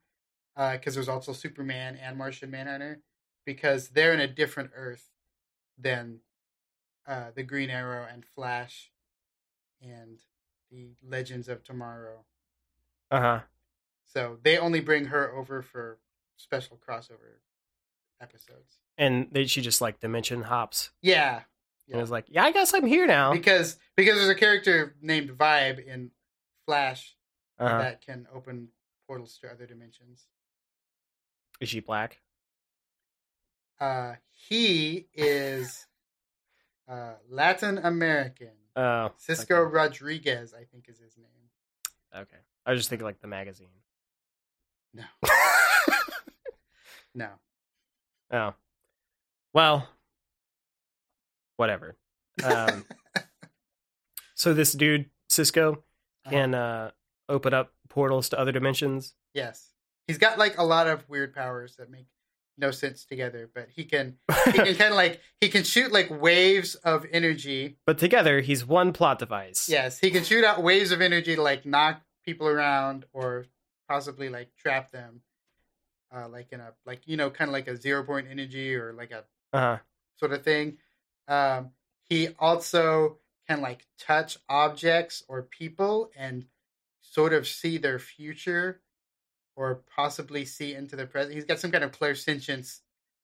[0.56, 3.00] because there's also Superman and Martian Manhunter
[3.44, 5.08] because they're in a different Earth
[5.78, 6.20] than
[7.06, 8.90] uh, the Green Arrow and Flash
[9.80, 10.18] and
[10.70, 12.24] the Legends of Tomorrow.
[13.10, 13.40] Uh-huh.
[14.06, 15.98] So they only bring her over for
[16.36, 17.40] special crossover
[18.20, 18.78] episodes.
[18.98, 20.90] And they she just like dimension hops.
[21.00, 21.42] Yeah,
[21.90, 25.30] And it's like, "Yeah, I guess I'm here now." because because there's a character named
[25.30, 26.10] Vibe in
[26.66, 27.16] Flash
[27.58, 27.78] Uh-huh.
[27.78, 28.68] that can open
[29.06, 30.26] portals to other dimensions.
[31.60, 32.20] Is she black?
[33.82, 35.88] Uh, he is
[36.88, 38.52] uh, Latin American.
[38.76, 39.10] Oh.
[39.16, 39.74] Cisco okay.
[39.74, 42.22] Rodriguez, I think, is his name.
[42.22, 42.36] Okay.
[42.64, 43.66] I was just thinking like the magazine.
[44.94, 45.02] No,
[47.16, 47.28] no.
[48.30, 48.54] Oh.
[49.52, 49.88] Well,
[51.56, 51.96] whatever.
[52.44, 52.84] Um,
[54.34, 55.82] so this dude, Cisco,
[56.30, 56.92] can uh,
[57.28, 59.14] open up portals to other dimensions.
[59.34, 59.70] Yes,
[60.06, 62.06] he's got like a lot of weird powers that make
[62.58, 66.10] no sense together, but he can he can kind of like he can shoot like
[66.10, 67.76] waves of energy.
[67.86, 69.68] but together, he's one plot device.
[69.68, 73.46] Yes, he can shoot out waves of energy to like knock people around or
[73.88, 75.22] possibly like trap them.
[76.14, 78.92] Uh, like in a like you know kind of like a zero point energy or
[78.92, 79.24] like a
[79.54, 79.78] Uh-huh.
[80.16, 80.76] sort of thing.
[81.28, 81.70] Um,
[82.08, 86.44] he also can like touch objects or people and
[87.00, 88.80] sort of see their future
[89.56, 91.34] or possibly see into the present.
[91.34, 92.80] He's got some kind of clairsentience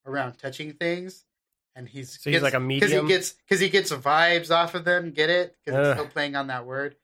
[0.07, 1.24] around touching things,
[1.74, 4.74] and he's So he's like a medium because he gets because he gets vibes off
[4.74, 5.11] of them.
[5.11, 5.57] Get it?
[5.64, 6.97] Because he's still playing on that word.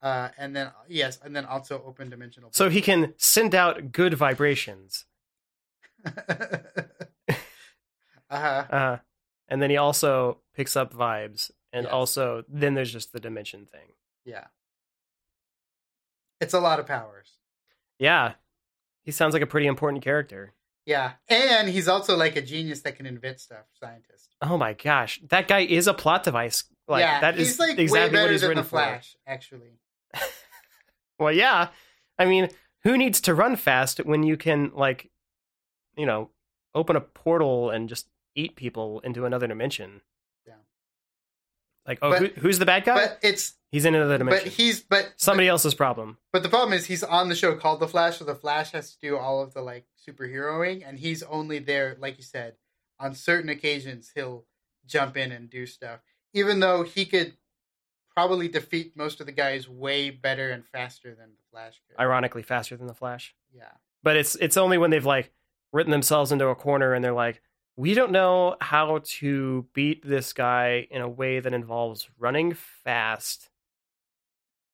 [0.00, 2.50] Uh, and then yes, and then also open dimensional.
[2.52, 5.06] So he can send out good vibrations.
[6.06, 6.12] uh
[8.30, 8.36] huh.
[8.38, 8.96] Uh, huh.
[9.48, 11.50] and then he also picks up vibes.
[11.72, 11.92] And Yes.
[11.92, 13.92] also, then there's just the dimension thing.
[14.24, 14.46] Yeah.
[16.40, 17.32] It's a lot of powers.
[17.98, 18.34] Yeah.
[19.08, 20.52] He sounds like a pretty important character.
[20.84, 23.64] Yeah, and he's also like a genius that can invent stuff.
[23.80, 24.36] Scientist.
[24.42, 26.64] Oh my gosh, that guy is a plot device.
[26.86, 29.16] Like yeah, that he's is like exactly what he's written the Flash.
[29.26, 29.78] Actually.
[31.18, 31.68] Well, yeah.
[32.18, 32.50] I mean,
[32.84, 35.10] who needs to run fast when you can like,
[35.96, 36.28] you know,
[36.74, 40.02] open a portal and just eat people into another dimension?
[41.88, 42.94] Like, oh, But- who, who's the bad guy?
[42.94, 44.44] but it's he's in another dimension.
[44.44, 46.18] but he's but Somebody else's problem.
[46.32, 48.92] But the problem is he's on the show called The Flash, so the Flash has
[48.94, 52.54] to do all of the like superheroing, and he's only there, like you said,
[53.00, 54.44] on certain occasions he'll
[54.86, 56.00] jump in and do stuff.
[56.34, 57.34] Even though he could
[58.14, 61.98] probably defeat most of the guys way better and faster than the Flash could.
[62.00, 63.34] Ironically, faster than the Flash.
[63.54, 63.64] yeah.
[64.02, 65.32] but it's it's only when they've like
[65.72, 67.40] written themselves into a corner and they're like
[67.78, 73.50] we don't know how to beat this guy in a way that involves running fast.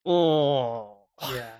[0.06, 0.96] Oh
[1.30, 1.50] Yeah.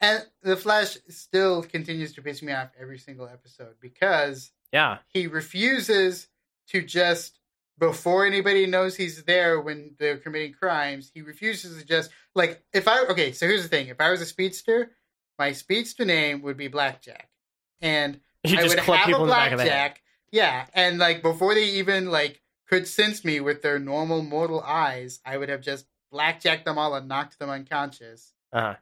[0.00, 4.98] And the Flash still continues to piss me off every single episode because yeah.
[5.06, 6.26] he refuses
[6.70, 7.38] to just
[7.78, 12.88] before anybody knows he's there when they're committing crimes he refuses to just like if
[12.88, 13.86] i okay so here's the thing.
[13.86, 14.90] If i was a speedster
[15.38, 17.28] my speedster name would be blackjack.
[17.80, 19.70] And you i just would club have people a in the back of the head.
[19.70, 24.60] Blackjack yeah and like before they even like could sense me with their normal mortal
[24.62, 28.32] eyes i would have just blackjacked them all and knocked them unconscious.
[28.52, 28.74] Uh-huh.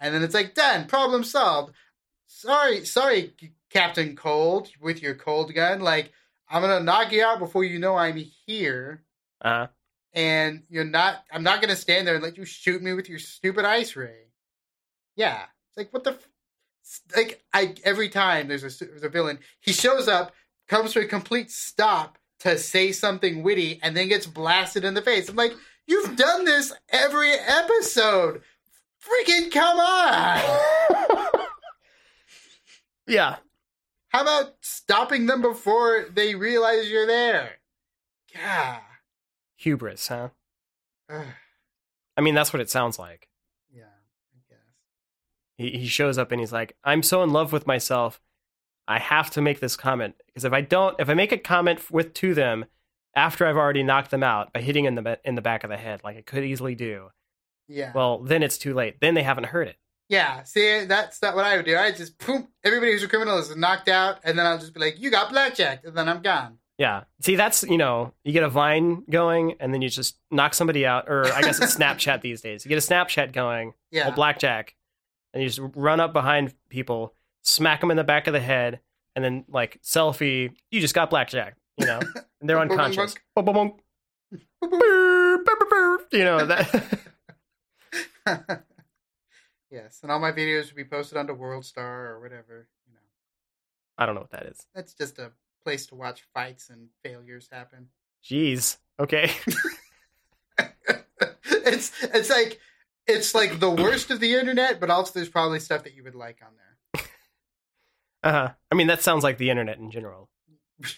[0.00, 1.74] and then it's like done problem solved.
[2.26, 3.34] Sorry sorry
[3.68, 5.80] captain cold with your cold gun.
[5.80, 6.12] Like
[6.48, 8.16] i'm gonna knock you out before you know i'm
[8.46, 9.02] here.
[9.42, 9.66] Uh-huh.
[10.12, 13.18] and you're not i'm not gonna stand there and let you shoot me with your
[13.18, 14.28] stupid ice ray.
[15.16, 16.28] Yeah it's like what the f-
[17.16, 20.32] like i every time there's a, there's a villain he shows up
[20.68, 25.02] comes to a complete stop to say something witty and then gets blasted in the
[25.02, 25.28] face.
[25.28, 25.52] I'm like
[25.86, 28.42] you've done this every episode.
[29.04, 31.28] Freaking come on.
[33.06, 33.36] Yeah.
[34.10, 37.56] How about stopping them before they realize you're there?
[38.32, 38.78] Yeah.
[39.56, 40.28] hubris huh?
[41.10, 43.28] I mean that's what it sounds like.
[43.74, 44.58] Yeah, I guess.
[45.56, 48.20] he, he shows up and he's like i'm so in love with myself
[48.88, 51.90] i have to make this comment because if i don't if i make a comment
[51.90, 52.64] with to them
[53.16, 55.76] after i've already knocked them out by hitting in the in the back of the
[55.76, 57.08] head like i could easily do
[57.68, 57.92] Yeah.
[57.94, 59.76] well then it's too late then they haven't heard it
[60.08, 60.42] yeah.
[60.42, 61.74] See, that's not what I would do.
[61.74, 64.80] I just boom, everybody who's a criminal is knocked out, and then I'll just be
[64.80, 66.58] like, "You got blackjack," and then I'm gone.
[66.76, 67.04] Yeah.
[67.22, 70.84] See, that's, you know, you get a Vine going and then you just knock somebody
[70.84, 71.08] out.
[71.08, 72.62] Or I guess it's Snapchat these days.
[72.62, 74.08] You get a Snapchat going, Yeah.
[74.08, 74.74] a blackjack,
[75.32, 78.80] and you just run up behind people, smack them in the back of the head,
[79.14, 82.00] and then, like, selfie, you just got blackjack, you know,
[82.40, 83.14] and they're unconscious.
[84.62, 86.98] You know, that.
[89.70, 92.68] yes, and all my videos would be posted onto World Star or whatever.
[92.86, 93.00] You know,
[93.98, 94.66] I don't know what that is.
[94.74, 95.32] that's just a
[95.64, 97.88] place to watch fights and failures happen.
[98.24, 98.78] Jeez.
[98.98, 99.30] Okay.
[101.44, 102.60] it's it's like
[103.06, 106.14] it's like the worst of the internet, but also there's probably stuff that you would
[106.14, 106.71] like on there.
[108.22, 108.50] Uh huh.
[108.70, 110.28] I mean, that sounds like the internet in general.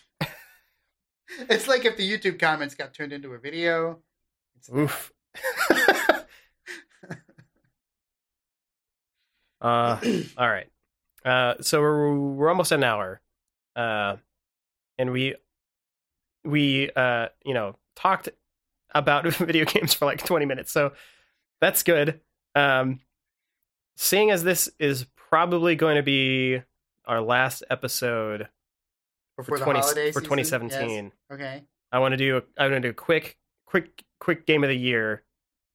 [1.48, 3.98] It's like if the YouTube comments got turned into a video.
[4.56, 5.12] It's Oof.
[9.60, 9.98] uh,
[10.36, 10.68] all right.
[11.24, 13.20] Uh, so we're we're almost an hour,
[13.74, 14.16] uh,
[14.98, 15.34] and we
[16.44, 18.28] we uh you know talked
[18.94, 20.92] about video games for like twenty minutes, so
[21.60, 22.20] that's good.
[22.54, 23.00] Um,
[23.96, 26.62] seeing as this is probably going to be
[27.06, 28.48] our last episode
[29.36, 31.04] before for twenty for twenty seventeen.
[31.04, 31.12] Yes.
[31.32, 31.62] Okay.
[31.92, 33.36] I want to do a, I want to do a quick
[33.66, 35.22] quick quick game of the year.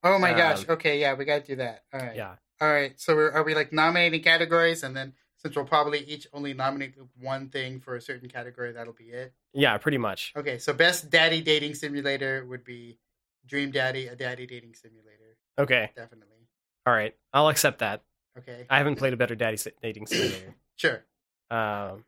[0.04, 0.60] Oh my gosh.
[0.60, 1.84] Um, Okay, yeah, we got to do that.
[1.94, 2.16] All right.
[2.16, 2.36] Yeah.
[2.62, 3.00] All right.
[3.00, 6.96] So we're, are we like nominating categories, and then since we'll probably each only nominate
[7.20, 9.34] one thing for a certain category, that'll be it.
[9.54, 10.34] Yeah, pretty much.
[10.36, 10.58] Okay.
[10.58, 12.98] So best daddy dating simulator would be
[13.46, 15.92] Dream Daddy, a daddy dating simulator, Okay.
[15.96, 16.48] definitely.
[16.86, 17.16] All right.
[17.34, 18.02] I'll accept that.
[18.38, 18.66] Okay.
[18.70, 20.56] I haven't played a better daddy dating simulator.
[20.76, 21.04] Sure.
[21.52, 22.06] Um,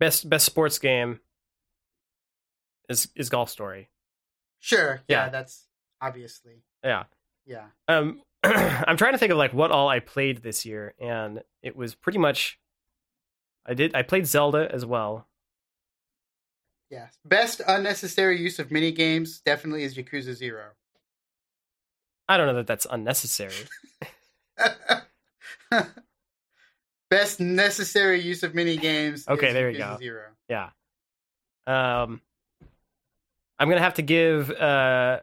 [0.00, 1.20] best best sports game
[2.88, 3.90] is is Golf Story.
[4.58, 5.02] Sure.
[5.08, 5.28] Yeah, Yeah.
[5.30, 5.66] that's
[6.00, 6.62] obviously.
[6.84, 7.04] Yeah.
[7.46, 7.66] Yeah.
[7.88, 11.76] Um, I'm trying to think of like what all I played this year, and it
[11.76, 12.58] was pretty much.
[13.64, 13.94] I did.
[13.94, 15.28] I played Zelda as well.
[16.90, 17.16] Yes.
[17.24, 20.72] Best unnecessary use of mini games definitely is Yakuza Zero.
[22.28, 23.54] I don't know that that's unnecessary.
[27.12, 29.28] Best necessary use of mini games.
[29.28, 29.98] Okay, is there you go.
[29.98, 30.28] Zero.
[30.48, 30.70] Yeah.
[31.66, 32.22] Um,
[33.58, 34.50] I'm gonna have to give.
[34.50, 35.20] Uh,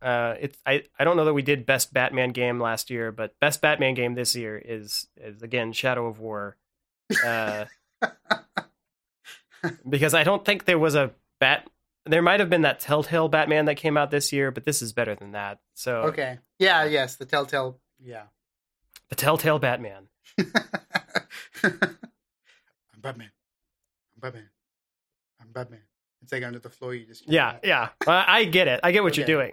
[0.00, 3.34] uh, it's I I don't know that we did best Batman game last year, but
[3.40, 6.56] best Batman game this year is is again Shadow of War.
[7.26, 7.64] Uh,
[9.88, 11.68] because I don't think there was a bat.
[12.06, 14.92] There might have been that Telltale Batman that came out this year, but this is
[14.92, 15.58] better than that.
[15.74, 18.26] So okay, yeah, yes, the Telltale, yeah,
[19.08, 20.06] the Telltale Batman.
[21.64, 23.30] I'm Batman.
[24.14, 24.48] I'm Batman.
[25.40, 25.80] I'm Batman.
[26.22, 26.94] It's like under the floor.
[26.94, 27.88] You just yeah, yeah.
[28.06, 28.80] I, I get it.
[28.82, 29.20] I get what Okay.
[29.30, 29.50] you're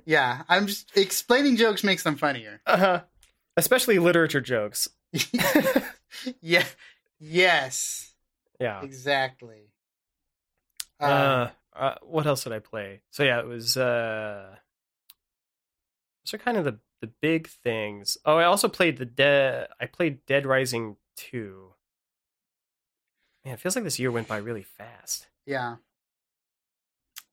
[0.04, 0.42] yeah.
[0.48, 2.60] I'm just explaining jokes makes them funnier.
[2.66, 3.02] uh-huh.
[3.56, 4.88] Especially literature jokes.
[6.42, 6.64] yeah.
[7.18, 8.12] Yes.
[8.60, 8.82] Yeah.
[8.82, 9.70] Exactly.
[11.00, 13.00] Uh, Uh, uh, what else did I play?
[13.10, 13.76] So yeah, it was.
[13.76, 14.54] uh
[16.24, 18.18] Those are kind of the the big things.
[18.26, 19.68] Oh, I also played the Dead.
[19.80, 21.72] I played Dead Rising two.
[23.44, 25.26] Man, it feels like this year went by really fast.
[25.46, 25.76] yeah.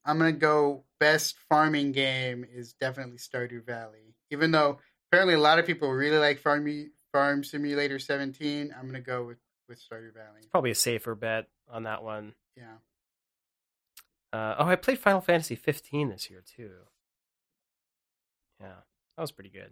[0.06, 0.84] I'm gonna go.
[1.02, 4.16] Best farming game is definitely Stardew Valley.
[4.32, 4.80] Even though
[5.12, 6.66] apparently a lot of people really like Farm
[7.12, 10.38] Farm Simulator 17, I'm gonna go with with Stardew Valley.
[10.40, 12.34] It's Probably a safer bet on that one.
[12.56, 12.78] Yeah.
[14.32, 16.72] Uh, oh, I played Final Fantasy 15 this year too.
[18.62, 18.76] Yeah,
[19.18, 19.72] that was pretty good.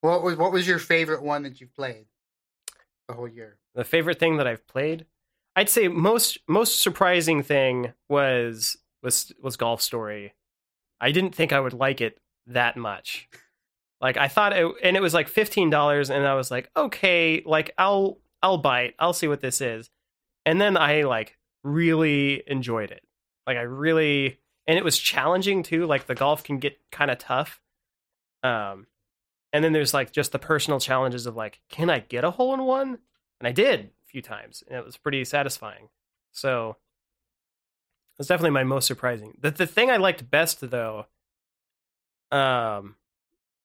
[0.00, 2.06] What was what was your favorite one that you've played
[3.08, 3.58] the whole year?
[3.74, 5.06] The favorite thing that I've played,
[5.56, 10.34] I'd say most most surprising thing was was was Golf Story.
[11.00, 13.28] I didn't think I would like it that much.
[14.00, 17.42] Like I thought it, and it was like fifteen dollars, and I was like, okay,
[17.46, 19.90] like I'll I'll bite, I'll see what this is,
[20.44, 23.02] and then I like really enjoyed it.
[23.46, 25.86] Like I really, and it was challenging too.
[25.86, 27.60] Like the golf can get kind of tough.
[28.42, 28.86] Um,
[29.54, 32.52] and then there's like just the personal challenges of like, can I get a hole
[32.54, 32.98] in one?
[33.38, 35.90] And I did a few times, and it was pretty satisfying.
[36.32, 36.76] So
[38.18, 39.38] that's definitely my most surprising.
[39.40, 41.06] The the thing I liked best though,
[42.32, 42.96] um,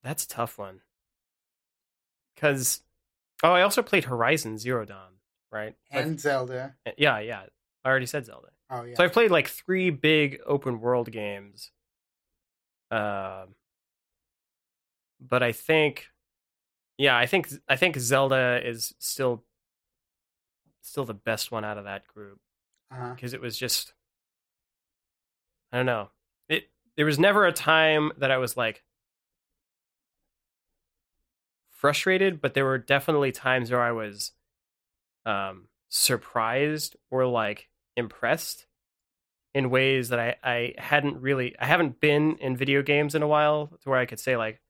[0.04, 0.80] that's a tough one.
[2.36, 2.82] Cause
[3.42, 5.14] oh, I also played Horizon Zero Dawn,
[5.50, 5.74] right?
[5.90, 6.76] And Zelda.
[6.96, 7.42] Yeah, yeah.
[7.84, 8.50] I already said Zelda.
[8.70, 8.94] Oh yeah.
[8.94, 11.72] So I've played like three big open world games.
[12.92, 13.56] Um,
[15.20, 16.06] but I think,
[16.98, 19.44] yeah, I think I think Zelda is still
[20.82, 22.40] still the best one out of that group
[22.90, 23.14] uh-huh.
[23.14, 23.92] because it was just
[25.72, 26.10] I don't know.
[26.48, 28.82] It there was never a time that I was like
[31.70, 34.32] frustrated, but there were definitely times where I was
[35.26, 38.66] um surprised or like impressed
[39.54, 43.28] in ways that I, I hadn't really I haven't been in video games in a
[43.28, 44.60] while to where I could say like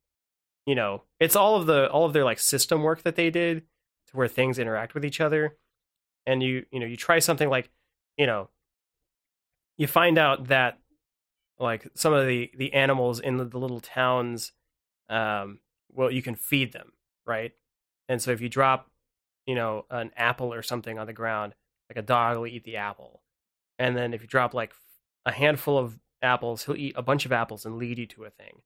[0.70, 3.64] you know it's all of the all of their like system work that they did
[4.06, 5.56] to where things interact with each other.
[6.28, 7.70] And you you know you try something like
[8.16, 8.50] you know
[9.76, 10.78] you find out that
[11.58, 14.52] like some of the the animals in the, the little towns
[15.08, 15.58] um
[15.90, 16.92] well you can feed them
[17.26, 17.50] right?
[18.08, 18.88] And so if you drop
[19.46, 21.56] you know an apple or something on the ground
[21.88, 23.22] like a dog will eat the apple.
[23.76, 24.72] And then if you drop like
[25.26, 28.30] a handful of apples he'll eat a bunch of apples and lead you to a
[28.30, 28.62] thing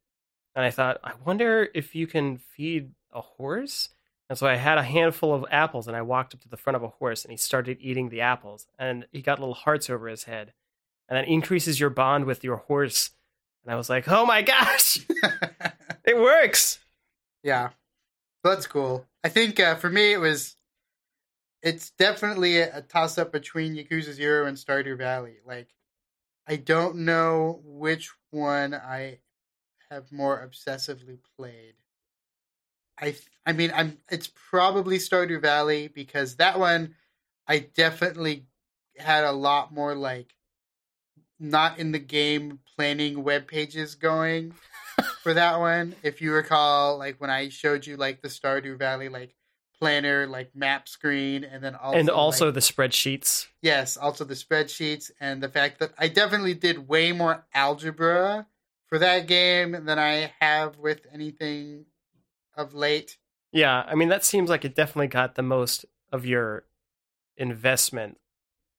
[0.54, 3.88] and i thought i wonder if you can feed a horse
[4.28, 6.76] and so i had a handful of apples and i walked up to the front
[6.76, 10.08] of a horse and he started eating the apples and he got little hearts over
[10.08, 10.52] his head
[11.08, 13.10] and that increases your bond with your horse
[13.64, 15.06] and i was like oh my gosh
[16.04, 16.78] it works
[17.44, 17.70] yeah.
[18.42, 19.06] That's cool.
[19.22, 20.56] I think uh, for me it was
[21.62, 25.36] it's definitely a, toss up between Yakuza Zero and Stardew Valley.
[25.46, 25.68] Like
[26.48, 29.20] I don't know which one I
[29.90, 31.74] have more obsessively played.
[32.98, 36.94] I th- I mean I'm it's probably Stardew Valley because that one
[37.46, 38.46] I definitely
[38.96, 40.34] had a lot more like
[41.40, 44.54] not in the game planning web pages going
[45.22, 45.94] for that one.
[46.02, 49.34] If you recall, like when I showed you like the Stardew Valley like
[49.78, 54.34] planner like map screen, and then also and also like- the spreadsheets yes, also the
[54.34, 58.46] spreadsheets and the fact that I definitely did way more algebra
[58.94, 61.86] for that game than I have with anything
[62.56, 63.18] of late.
[63.50, 66.64] yeah i mean that seems like it definitely got the most of your
[67.36, 68.16] investment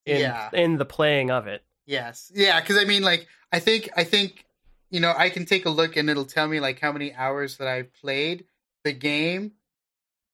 [0.06, 0.50] in Yeah.
[0.54, 2.32] in the playing of it Yes.
[2.34, 4.44] Yeah, because I mean, like, I think, I think,
[4.90, 7.58] you know, I can take a look and it'll tell me like how many hours
[7.58, 8.46] that I've played
[8.84, 9.52] the game,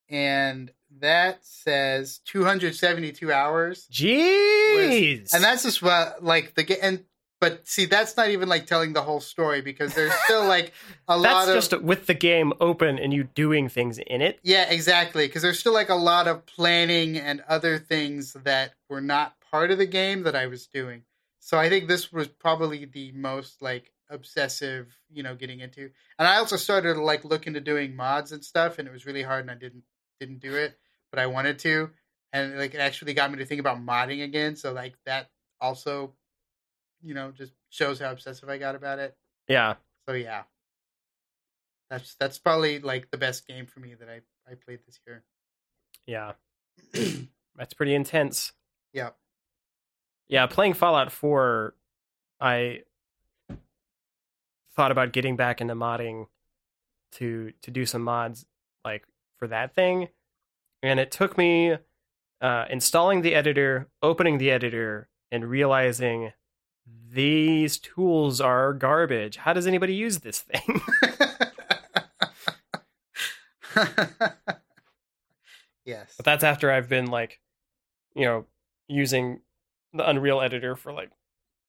[0.09, 6.77] and that says 272 hours, jeez and that's just what like the game.
[6.81, 7.03] And
[7.41, 10.71] but see, that's not even like telling the whole story because there's still like
[11.07, 11.53] a lot of.
[11.53, 15.25] that's just with the game open and you doing things in it Yeah, exactly.
[15.27, 19.71] Because there's still like a lot of planning and other things that were not part
[19.71, 21.01] of the game that I was doing.
[21.39, 25.89] So I think this was probably the most like obsessive, you know, getting into.
[26.19, 29.23] And I also started like look into doing mods and stuff, and it was really
[29.23, 29.83] hard, and I didn't
[30.19, 30.77] didn't do it,
[31.11, 31.89] but I wanted to.
[32.33, 34.55] and like it actually got me to think about modding again.
[34.55, 36.13] So like that also,
[37.03, 39.15] you know, just shows how obsessive I got about it.
[39.47, 39.75] Yeah.
[40.07, 40.43] So yeah,
[41.89, 45.23] that's that's probably like the best game for me that I I played this year.
[46.05, 46.33] Yeah.
[47.57, 48.53] That's pretty intense.
[48.93, 49.09] yeah.
[50.29, 51.75] Yeah, playing Fallout 4,
[52.39, 52.83] I
[54.73, 56.27] thought about getting back into modding
[57.13, 58.45] to to do some mods
[58.85, 59.05] like
[59.37, 60.07] for that thing.
[60.81, 61.75] And it took me
[62.39, 66.31] uh, installing the editor, opening the editor, and realizing
[66.85, 69.37] these tools are garbage.
[69.37, 70.81] How does anybody use this thing?
[75.85, 76.13] yes.
[76.17, 77.39] But that's after I've been like,
[78.15, 78.45] you know,
[78.87, 79.41] using
[79.93, 81.11] the Unreal editor for like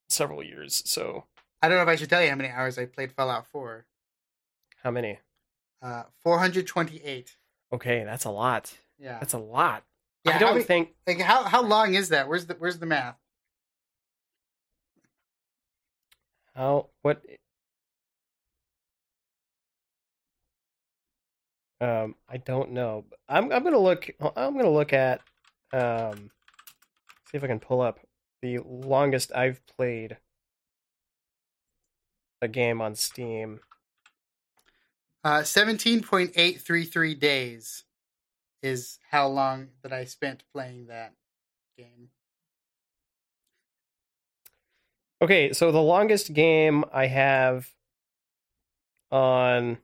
[0.09, 0.83] several years.
[0.85, 1.25] So
[1.61, 3.85] I don't know if I should tell you how many hours I played Fallout 4.
[4.83, 5.19] how many?
[5.81, 7.37] Uh, 428.
[7.73, 8.73] Okay, that's a lot.
[8.99, 9.19] Yeah.
[9.19, 9.83] That's a lot.
[10.23, 12.27] yeah I don't think like how how long is that?
[12.27, 13.17] Where's the where's the math?
[16.55, 17.21] How what
[21.81, 23.05] um I don't know.
[23.27, 25.21] I'm I'm going to look I'm to look at
[25.71, 26.29] um
[27.29, 27.99] see if I can pull up
[28.41, 30.17] the longest I've played
[32.41, 33.61] a game on Steam.
[35.23, 37.85] Uh, 17.833 days
[38.61, 41.13] is how long that I spent playing that
[41.77, 42.09] game.
[45.23, 47.71] Okay, so the longest game I have
[49.09, 49.77] on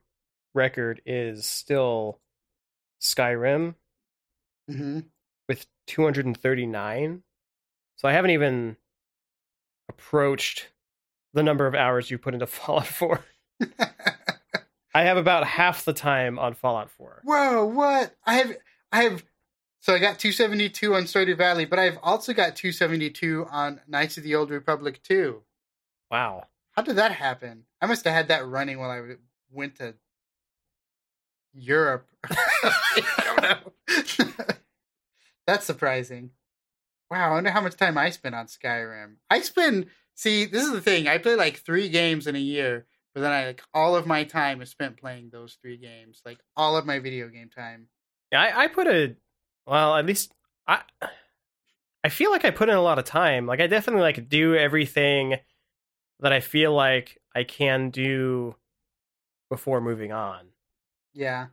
[0.54, 2.20] record is still
[3.02, 3.76] Skyrim
[4.68, 5.00] hmm
[5.48, 7.24] with 239.
[7.96, 8.76] So I haven't even
[9.88, 10.68] approached
[11.34, 13.24] the number of hours you put into Fallout 4.
[14.94, 17.22] I have about half the time on Fallout 4.
[17.24, 18.14] Whoa, what?
[18.26, 18.58] I have
[18.92, 19.24] I have
[19.90, 24.24] so I got 272 on Stardew Valley, but I've also got 272 on Knights of
[24.24, 25.42] the Old Republic too.
[26.12, 26.44] Wow.
[26.74, 27.64] How did that happen?
[27.82, 29.16] I must have had that running while I
[29.50, 29.96] went to
[31.56, 32.08] Europe.
[32.30, 34.46] I don't know.
[35.48, 36.30] That's surprising.
[37.10, 39.16] Wow, I wonder how much time I spent on Skyrim.
[39.32, 41.08] I spend see, this is the thing.
[41.08, 42.86] I play like three games in a year,
[43.16, 46.22] but then I like all of my time is spent playing those three games.
[46.24, 47.88] Like all of my video game time.
[48.32, 49.16] Yeah, I, I put a
[49.70, 50.34] well, at least
[50.68, 50.82] I
[52.04, 53.46] I feel like I put in a lot of time.
[53.46, 55.36] Like I definitely like do everything
[56.20, 58.56] that I feel like I can do
[59.50, 60.46] before moving on.
[61.14, 61.48] Yeah.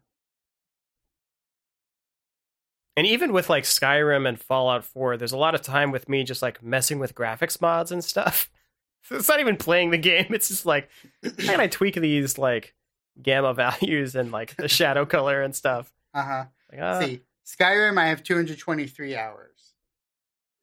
[2.97, 6.25] And even with like Skyrim and Fallout 4, there's a lot of time with me
[6.25, 8.51] just like messing with graphics mods and stuff.
[9.09, 10.27] It's not even playing the game.
[10.31, 10.89] It's just like,
[11.23, 12.75] how can I tweak these like
[13.23, 15.93] gamma values and like the shadow color and stuff?
[16.13, 16.47] Uh-huh.
[16.73, 19.73] Like, ah, see skyrim i have 223 hours.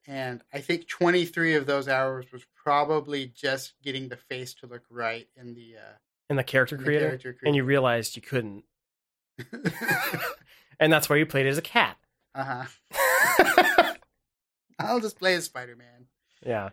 [0.06, 4.84] And i think 23 of those hours was probably just getting the face to look
[4.90, 5.94] right in the uh
[6.30, 8.64] in the character in the creator, character and you realized you couldn't,
[10.80, 11.98] and that's why you played as a cat.
[12.36, 12.66] uh-huh.
[14.80, 16.08] I'll just play as spider-man.
[16.46, 16.70] Yeah.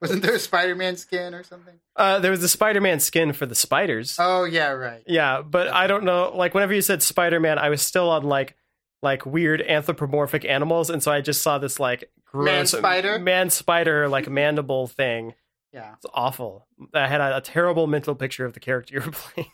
[0.00, 3.54] Wasn't there a spider-man skin or something Uh, there was the Spider-Man skin for the
[3.54, 4.16] spiders.
[4.18, 6.32] oh yeah right Yeah, but I don't know.
[6.34, 8.56] Like whenever you said Spider-Man, I was still on like
[9.02, 13.18] like weird anthropomorphic animals, and so I just saw this like gross man spider?
[13.18, 15.34] man spider like mandible thing.
[15.72, 16.66] yeah It's awful.
[16.94, 19.50] I had a, a terrible mental picture of the character you were playing.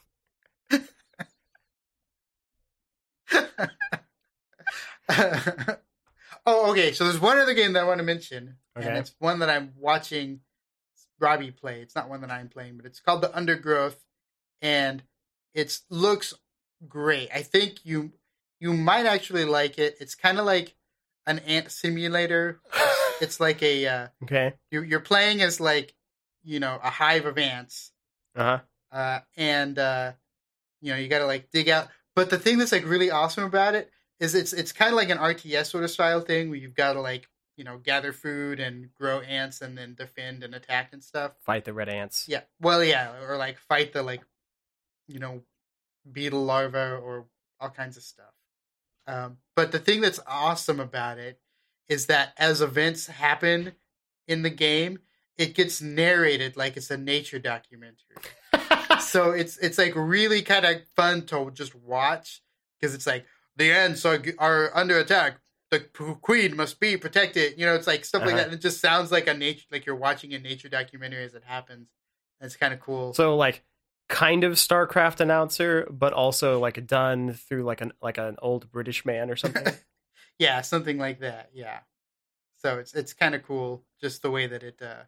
[6.47, 6.93] oh, okay.
[6.93, 8.87] So there's one other game that I want to mention, Okay.
[8.87, 10.41] and it's one that I'm watching
[11.19, 11.81] Robbie play.
[11.81, 14.05] It's not one that I'm playing, but it's called The Undergrowth,
[14.63, 15.03] and
[15.55, 16.35] it looks
[16.89, 17.31] great.
[17.35, 18.13] I think you
[18.61, 19.97] you might actually like it.
[20.01, 20.75] It's kind of like
[21.27, 22.61] an ant simulator.
[23.19, 24.53] It's like a uh, Okay.
[24.71, 25.95] you're you're playing as like
[26.45, 27.93] you know a hive of ants,
[28.35, 28.61] Uh huh.
[28.93, 30.13] uh, and uh,
[30.83, 31.89] you know you got to like dig out.
[32.15, 33.91] But the thing that's like really awesome about it
[34.21, 36.95] is it's it's kind of like an RTS sort of style thing where you've got
[36.95, 41.03] to like you know gather food and grow ants and then defend and attack and
[41.03, 41.33] stuff.
[41.45, 42.27] Fight the red ants.
[42.29, 44.23] Yeah, well, yeah, or like fight the like
[45.09, 45.43] you know
[46.11, 47.27] beetle larvae or
[47.61, 48.35] all kinds of stuff.
[49.07, 51.41] Um, but the thing that's awesome about it
[51.89, 53.73] is that as events happen
[54.27, 54.99] in the game,
[55.39, 58.17] it gets narrated like it's a nature documentary
[59.01, 62.43] so it's it's like really kind of fun to just watch
[62.79, 63.27] because it's like
[63.57, 65.39] the ants are are under attack.
[65.71, 67.59] The queen must be protected.
[67.59, 68.37] You know, it's like stuff like Uh-huh.
[68.39, 68.45] that.
[68.47, 71.43] And it just sounds like a nature, like you're watching a nature documentary as it
[71.45, 71.89] happens.
[72.41, 73.15] It's kind of cool.
[73.15, 73.65] so like
[74.09, 79.05] kind of StarCraft announcer, but also like done through like an like an old British
[79.05, 79.67] man or something.
[80.39, 81.51] yeah, something like that.
[81.53, 81.81] Yeah.
[82.63, 85.03] So it's it's kind of cool just the way that it uh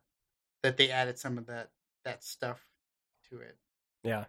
[0.65, 1.71] that they added some of that
[2.05, 2.67] that stuff
[3.31, 3.57] to it.
[4.03, 4.25] yeah.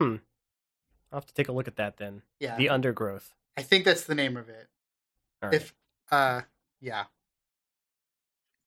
[0.00, 0.16] Hmm.
[1.14, 2.22] I'll have to take a look at that then.
[2.40, 2.56] Yeah.
[2.56, 3.32] The undergrowth.
[3.56, 4.66] I think that's the name of it.
[5.40, 5.54] Right.
[5.54, 5.72] If
[6.10, 6.40] uh
[6.80, 7.04] yeah.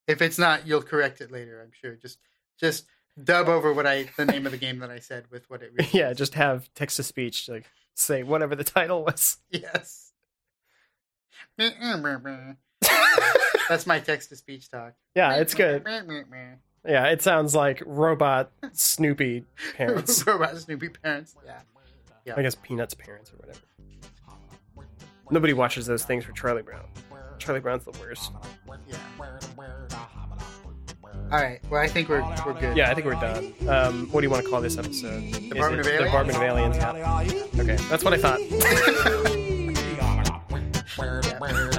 [0.08, 1.96] If it's not, you'll correct it later, I'm sure.
[1.96, 2.20] Just
[2.58, 2.86] just
[3.22, 5.74] dub over what I the name of the game that I said with what it
[5.78, 6.18] really yeah, is.
[6.18, 9.40] just have text to speech like say whatever the title was.
[9.52, 10.14] Yes.
[13.68, 14.94] That's my text to speech talk.
[15.16, 15.84] Yeah, it's good.
[16.86, 19.44] Yeah, it sounds like robot Snoopy
[19.76, 20.26] parents.
[20.26, 21.36] Robot Snoopy parents.
[21.46, 21.60] Yeah.
[22.36, 23.60] I guess Peanuts parents or whatever.
[25.30, 26.86] Nobody watches those things for Charlie Brown.
[27.38, 28.32] Charlie Brown's the worst.
[28.88, 28.98] Yeah.
[31.32, 31.60] All right.
[31.70, 32.78] Well, I think we're we're good.
[32.78, 33.54] Yeah, I think we're done.
[33.68, 35.24] Um, what do you want to call this episode?
[35.24, 36.06] Is Department of Aliens?
[36.06, 36.78] Department of Aliens.
[36.78, 37.62] Yeah.
[37.62, 38.40] Okay, that's what I thought.
[41.00, 41.72] Ollie,